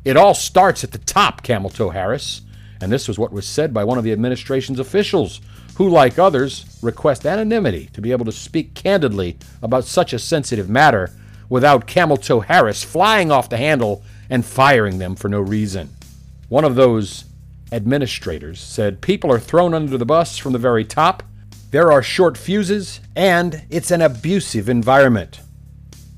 It 0.04 0.16
all 0.16 0.34
starts 0.34 0.84
at 0.84 0.92
the 0.92 0.98
top, 0.98 1.42
Cameltoe 1.42 1.92
Harris. 1.92 2.42
And 2.80 2.92
this 2.92 3.08
was 3.08 3.18
what 3.18 3.32
was 3.32 3.46
said 3.46 3.72
by 3.72 3.84
one 3.84 3.98
of 3.98 4.04
the 4.04 4.12
administration's 4.12 4.78
officials, 4.78 5.40
who, 5.76 5.88
like 5.88 6.18
others, 6.18 6.78
request 6.82 7.26
anonymity 7.26 7.90
to 7.92 8.00
be 8.00 8.12
able 8.12 8.24
to 8.24 8.32
speak 8.32 8.74
candidly 8.74 9.36
about 9.62 9.84
such 9.84 10.12
a 10.12 10.18
sensitive 10.18 10.68
matter 10.68 11.10
without 11.48 11.86
Camel 11.86 12.16
Toe 12.16 12.40
Harris 12.40 12.82
flying 12.82 13.30
off 13.30 13.48
the 13.48 13.56
handle 13.56 14.02
and 14.30 14.44
firing 14.44 14.98
them 14.98 15.16
for 15.16 15.28
no 15.28 15.40
reason. 15.40 15.90
One 16.48 16.64
of 16.64 16.74
those 16.74 17.24
administrators 17.72 18.60
said 18.60 19.00
people 19.00 19.32
are 19.32 19.40
thrown 19.40 19.74
under 19.74 19.98
the 19.98 20.06
bus 20.06 20.38
from 20.38 20.52
the 20.52 20.58
very 20.58 20.84
top, 20.84 21.22
there 21.70 21.90
are 21.90 22.02
short 22.02 22.38
fuses, 22.38 23.00
and 23.16 23.64
it's 23.70 23.90
an 23.90 24.00
abusive 24.00 24.68
environment. 24.68 25.40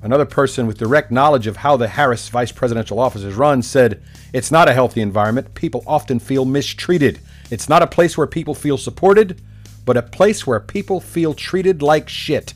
Another 0.03 0.27
person 0.27 0.67
with 0.67 0.79
direct 0.79 1.11
knowledge 1.11 1.47
of 1.47 1.57
how 1.57 1.77
the 1.77 1.89
Harris 1.89 2.29
vice 2.29 2.53
presidential 2.53 3.01
office 3.01 3.23
is 3.23 3.35
run 3.35 3.63
said, 3.63 4.03
It's 4.33 4.53
not 4.53 4.69
a 4.69 4.75
healthy 4.75 5.01
environment. 5.01 5.55
People 5.55 5.83
often 5.87 6.21
feel 6.21 6.45
mistreated. 6.45 7.19
It's 7.51 7.69
not 7.69 7.83
a 7.83 7.87
place 7.87 8.17
where 8.17 8.27
people 8.27 8.55
feel 8.55 8.79
supported, 8.79 9.41
but 9.85 9.97
a 9.97 10.03
place 10.03 10.47
where 10.47 10.61
people 10.61 11.01
feel 11.01 11.35
treated 11.35 11.83
like 11.83 12.09
shit. 12.09 12.53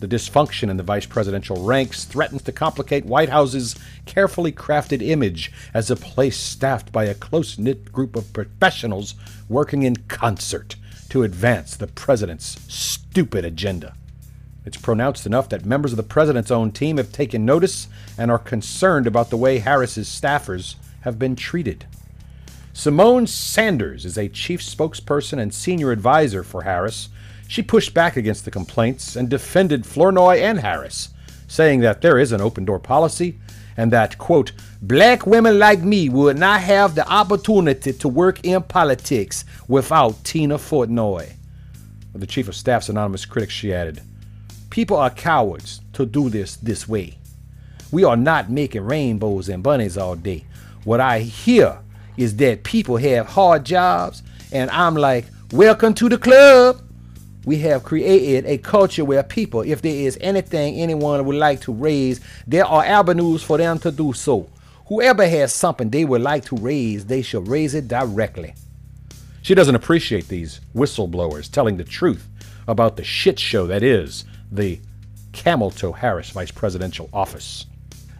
The 0.00 0.06
dysfunction 0.08 0.70
in 0.70 0.76
the 0.76 0.84
vice 0.84 1.06
presidential 1.06 1.64
ranks 1.64 2.04
threatens 2.04 2.42
to 2.42 2.52
complicate 2.52 3.04
White 3.04 3.30
House's 3.30 3.74
carefully 4.06 4.52
crafted 4.52 5.02
image 5.02 5.50
as 5.74 5.90
a 5.90 5.96
place 5.96 6.36
staffed 6.36 6.92
by 6.92 7.04
a 7.04 7.14
close 7.14 7.58
knit 7.58 7.90
group 7.90 8.14
of 8.14 8.32
professionals 8.32 9.16
working 9.48 9.82
in 9.82 9.96
concert 10.06 10.76
to 11.08 11.24
advance 11.24 11.74
the 11.74 11.88
president's 11.88 12.60
stupid 12.72 13.44
agenda. 13.44 13.94
It's 14.64 14.76
pronounced 14.76 15.26
enough 15.26 15.48
that 15.48 15.64
members 15.64 15.92
of 15.92 15.96
the 15.96 16.02
president's 16.02 16.50
own 16.50 16.70
team 16.70 16.98
have 16.98 17.10
taken 17.10 17.44
notice 17.44 17.88
and 18.16 18.30
are 18.30 18.38
concerned 18.38 19.06
about 19.06 19.30
the 19.30 19.36
way 19.36 19.58
Harris's 19.58 20.08
staffers 20.08 20.76
have 21.00 21.18
been 21.18 21.34
treated. 21.34 21.86
Symone 22.72 23.26
Sanders 23.26 24.04
is 24.04 24.16
a 24.16 24.28
chief 24.28 24.60
spokesperson 24.60 25.40
and 25.40 25.52
senior 25.52 25.90
advisor 25.90 26.44
for 26.44 26.62
Harris 26.62 27.08
she 27.48 27.62
pushed 27.62 27.94
back 27.94 28.16
against 28.16 28.44
the 28.44 28.50
complaints 28.50 29.16
and 29.16 29.28
defended 29.28 29.86
Flournoy 29.86 30.36
and 30.36 30.60
Harris, 30.60 31.08
saying 31.48 31.80
that 31.80 32.02
there 32.02 32.18
is 32.18 32.30
an 32.30 32.42
open 32.42 32.66
door 32.66 32.78
policy 32.78 33.38
and 33.74 33.90
that, 33.90 34.18
quote, 34.18 34.52
black 34.82 35.26
women 35.26 35.58
like 35.58 35.80
me 35.80 36.10
would 36.10 36.36
not 36.36 36.60
have 36.60 36.94
the 36.94 37.08
opportunity 37.08 37.92
to 37.92 38.08
work 38.08 38.44
in 38.44 38.62
politics 38.62 39.46
without 39.66 40.22
Tina 40.24 40.58
Flournoy. 40.58 41.30
The 42.14 42.26
Chief 42.26 42.48
of 42.48 42.54
Staff's 42.54 42.90
anonymous 42.90 43.24
critics, 43.24 43.54
she 43.54 43.72
added, 43.72 44.02
People 44.68 44.98
are 44.98 45.10
cowards 45.10 45.80
to 45.94 46.04
do 46.04 46.28
this 46.28 46.56
this 46.56 46.86
way. 46.86 47.16
We 47.90 48.04
are 48.04 48.16
not 48.16 48.50
making 48.50 48.82
rainbows 48.82 49.48
and 49.48 49.62
bunnies 49.62 49.96
all 49.96 50.16
day. 50.16 50.44
What 50.84 51.00
I 51.00 51.20
hear 51.20 51.78
is 52.18 52.36
that 52.36 52.64
people 52.64 52.98
have 52.98 53.28
hard 53.28 53.64
jobs, 53.64 54.22
and 54.52 54.70
I'm 54.70 54.96
like, 54.96 55.24
Welcome 55.52 55.94
to 55.94 56.10
the 56.10 56.18
club 56.18 56.82
we 57.48 57.60
have 57.60 57.82
created 57.82 58.44
a 58.44 58.58
culture 58.58 59.06
where 59.06 59.22
people, 59.22 59.62
if 59.62 59.80
there 59.80 59.90
is 59.90 60.18
anything 60.20 60.74
anyone 60.74 61.24
would 61.24 61.34
like 61.34 61.62
to 61.62 61.72
raise, 61.72 62.20
there 62.46 62.66
are 62.66 62.84
avenues 62.84 63.42
for 63.42 63.56
them 63.56 63.78
to 63.78 63.90
do 63.90 64.12
so. 64.12 64.50
Whoever 64.88 65.26
has 65.26 65.50
something 65.54 65.88
they 65.88 66.04
would 66.04 66.20
like 66.20 66.44
to 66.44 66.56
raise, 66.56 67.06
they 67.06 67.22
shall 67.22 67.40
raise 67.40 67.74
it 67.74 67.88
directly. 67.88 68.52
She 69.40 69.54
doesn't 69.54 69.74
appreciate 69.74 70.28
these 70.28 70.60
whistleblowers 70.74 71.50
telling 71.50 71.78
the 71.78 71.84
truth 71.84 72.28
about 72.66 72.98
the 72.98 73.02
shit 73.02 73.38
show 73.38 73.66
that 73.66 73.82
is 73.82 74.26
the 74.52 74.78
Camel 75.32 75.70
Toe 75.70 75.92
Harris 75.92 76.28
vice 76.28 76.50
presidential 76.50 77.08
office. 77.14 77.64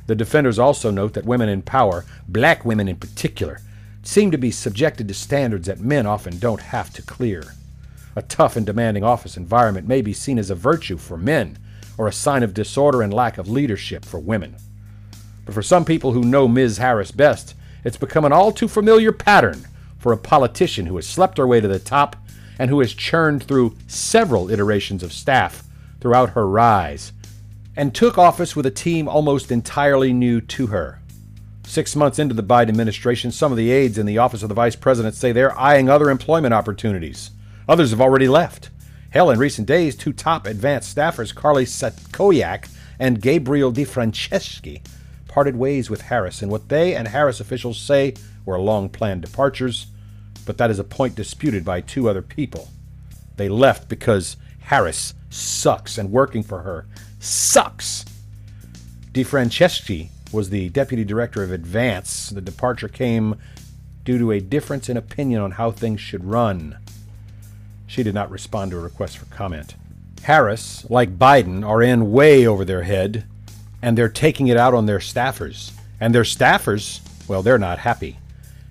The 0.06 0.14
defenders 0.14 0.58
also 0.58 0.90
note 0.90 1.12
that 1.12 1.26
women 1.26 1.50
in 1.50 1.60
power, 1.60 2.06
black 2.28 2.64
women 2.64 2.88
in 2.88 2.96
particular, 2.96 3.60
seem 4.02 4.30
to 4.30 4.38
be 4.38 4.50
subjected 4.50 5.06
to 5.08 5.12
standards 5.12 5.66
that 5.66 5.80
men 5.80 6.06
often 6.06 6.38
don't 6.38 6.62
have 6.62 6.90
to 6.94 7.02
clear. 7.02 7.42
A 8.16 8.22
tough 8.22 8.56
and 8.56 8.66
demanding 8.66 9.04
office 9.04 9.36
environment 9.36 9.86
may 9.86 10.02
be 10.02 10.12
seen 10.12 10.38
as 10.38 10.50
a 10.50 10.54
virtue 10.54 10.96
for 10.96 11.16
men 11.16 11.58
or 11.96 12.08
a 12.08 12.12
sign 12.12 12.42
of 12.42 12.54
disorder 12.54 13.02
and 13.02 13.12
lack 13.12 13.38
of 13.38 13.48
leadership 13.48 14.04
for 14.04 14.18
women. 14.18 14.56
But 15.44 15.54
for 15.54 15.62
some 15.62 15.84
people 15.84 16.12
who 16.12 16.22
know 16.22 16.46
Ms. 16.48 16.78
Harris 16.78 17.10
best, 17.10 17.54
it's 17.84 17.96
become 17.96 18.24
an 18.24 18.32
all 18.32 18.52
too 18.52 18.68
familiar 18.68 19.12
pattern 19.12 19.66
for 19.98 20.12
a 20.12 20.18
politician 20.18 20.86
who 20.86 20.96
has 20.96 21.06
slept 21.06 21.38
her 21.38 21.46
way 21.46 21.60
to 21.60 21.68
the 21.68 21.78
top 21.78 22.16
and 22.58 22.70
who 22.70 22.80
has 22.80 22.94
churned 22.94 23.42
through 23.42 23.76
several 23.86 24.50
iterations 24.50 25.02
of 25.02 25.12
staff 25.12 25.64
throughout 26.00 26.30
her 26.30 26.48
rise 26.48 27.12
and 27.76 27.94
took 27.94 28.18
office 28.18 28.56
with 28.56 28.66
a 28.66 28.70
team 28.70 29.08
almost 29.08 29.52
entirely 29.52 30.12
new 30.12 30.40
to 30.40 30.66
her. 30.66 31.00
Six 31.64 31.94
months 31.94 32.18
into 32.18 32.34
the 32.34 32.42
Biden 32.42 32.70
administration, 32.70 33.30
some 33.30 33.52
of 33.52 33.58
the 33.58 33.70
aides 33.70 33.98
in 33.98 34.06
the 34.06 34.18
office 34.18 34.42
of 34.42 34.48
the 34.48 34.54
vice 34.54 34.74
president 34.74 35.14
say 35.14 35.32
they're 35.32 35.58
eyeing 35.58 35.88
other 35.88 36.10
employment 36.10 36.54
opportunities. 36.54 37.30
Others 37.68 37.90
have 37.90 38.00
already 38.00 38.28
left. 38.28 38.70
Hell, 39.10 39.30
in 39.30 39.38
recent 39.38 39.68
days, 39.68 39.94
two 39.94 40.12
top 40.12 40.46
advanced 40.46 40.96
staffers, 40.96 41.34
Karly 41.34 41.64
Satkowiak 41.64 42.68
and 42.98 43.20
Gabrielle 43.20 43.72
DeFranceschi, 43.72 44.82
parted 45.28 45.56
ways 45.56 45.90
with 45.90 46.02
Harris 46.02 46.42
in 46.42 46.48
what 46.48 46.68
they 46.68 46.94
and 46.94 47.08
Harris 47.08 47.40
officials 47.40 47.78
say 47.78 48.14
were 48.44 48.58
long 48.58 48.88
planned 48.88 49.22
departures, 49.22 49.86
but 50.46 50.56
that 50.58 50.70
is 50.70 50.78
a 50.78 50.84
point 50.84 51.14
disputed 51.14 51.64
by 51.64 51.80
two 51.80 52.08
other 52.08 52.22
people. 52.22 52.70
They 53.36 53.48
left 53.48 53.88
because 53.88 54.36
Harris 54.60 55.14
sucks 55.30 55.98
and 55.98 56.10
working 56.10 56.42
for 56.42 56.62
her 56.62 56.86
sucks. 57.20 58.04
DeFranceschi 59.12 60.08
was 60.32 60.50
the 60.50 60.70
deputy 60.70 61.04
director 61.04 61.42
of 61.42 61.52
Advance. 61.52 62.30
The 62.30 62.40
departure 62.40 62.88
came 62.88 63.36
due 64.04 64.18
to 64.18 64.32
a 64.32 64.40
difference 64.40 64.88
in 64.88 64.96
opinion 64.96 65.40
on 65.40 65.52
how 65.52 65.70
things 65.70 66.00
should 66.00 66.24
run. 66.24 66.78
She 67.88 68.04
did 68.04 68.14
not 68.14 68.30
respond 68.30 68.70
to 68.70 68.76
a 68.76 68.80
request 68.80 69.18
for 69.18 69.24
comment. 69.34 69.74
Harris, 70.22 70.88
like 70.90 71.18
Biden, 71.18 71.66
are 71.66 71.82
in 71.82 72.12
way 72.12 72.46
over 72.46 72.64
their 72.64 72.82
head, 72.82 73.24
and 73.82 73.96
they're 73.96 74.08
taking 74.08 74.46
it 74.48 74.56
out 74.56 74.74
on 74.74 74.86
their 74.86 74.98
staffers. 74.98 75.72
And 75.98 76.14
their 76.14 76.22
staffers, 76.22 77.00
well, 77.26 77.42
they're 77.42 77.58
not 77.58 77.80
happy. 77.80 78.18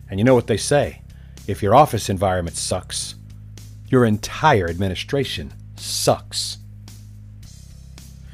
And 0.09 0.19
you 0.19 0.23
know 0.23 0.35
what 0.35 0.47
they 0.47 0.55
say 0.55 1.01
if 1.47 1.63
your 1.63 1.75
office 1.75 2.09
environment 2.09 2.57
sucks, 2.57 3.15
your 3.89 4.05
entire 4.05 4.69
administration 4.69 5.53
sucks. 5.75 6.59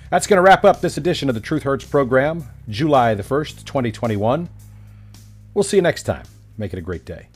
That's 0.09 0.27
going 0.27 0.37
to 0.37 0.43
wrap 0.43 0.65
up 0.65 0.81
this 0.81 0.97
edition 0.97 1.29
of 1.29 1.35
the 1.35 1.41
Truth 1.41 1.63
Hurts 1.63 1.85
program, 1.85 2.49
July 2.69 3.13
the 3.13 3.23
1st, 3.23 3.63
2021. 3.65 4.49
We'll 5.53 5.63
see 5.63 5.77
you 5.77 5.81
next 5.81 6.03
time. 6.03 6.25
Make 6.57 6.73
it 6.73 6.79
a 6.79 6.81
great 6.81 7.05
day. 7.05 7.27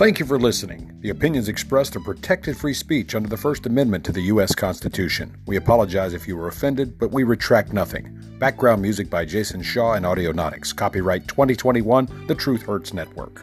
Thank 0.00 0.18
you 0.18 0.24
for 0.24 0.38
listening. 0.38 0.98
The 1.02 1.10
opinions 1.10 1.50
expressed 1.50 1.94
are 1.94 2.00
protected 2.00 2.56
free 2.56 2.72
speech 2.72 3.14
under 3.14 3.28
the 3.28 3.36
First 3.36 3.66
Amendment 3.66 4.02
to 4.06 4.12
the 4.12 4.22
U.S. 4.32 4.54
Constitution. 4.54 5.36
We 5.44 5.56
apologize 5.56 6.14
if 6.14 6.26
you 6.26 6.38
were 6.38 6.48
offended, 6.48 6.98
but 6.98 7.10
we 7.10 7.22
retract 7.22 7.74
nothing. 7.74 8.18
Background 8.38 8.80
music 8.80 9.10
by 9.10 9.26
Jason 9.26 9.60
Shaw 9.60 9.92
and 9.92 10.06
Audionautics. 10.06 10.74
Copyright 10.74 11.28
2021, 11.28 12.24
The 12.28 12.34
Truth 12.34 12.62
Hurts 12.62 12.94
Network. 12.94 13.42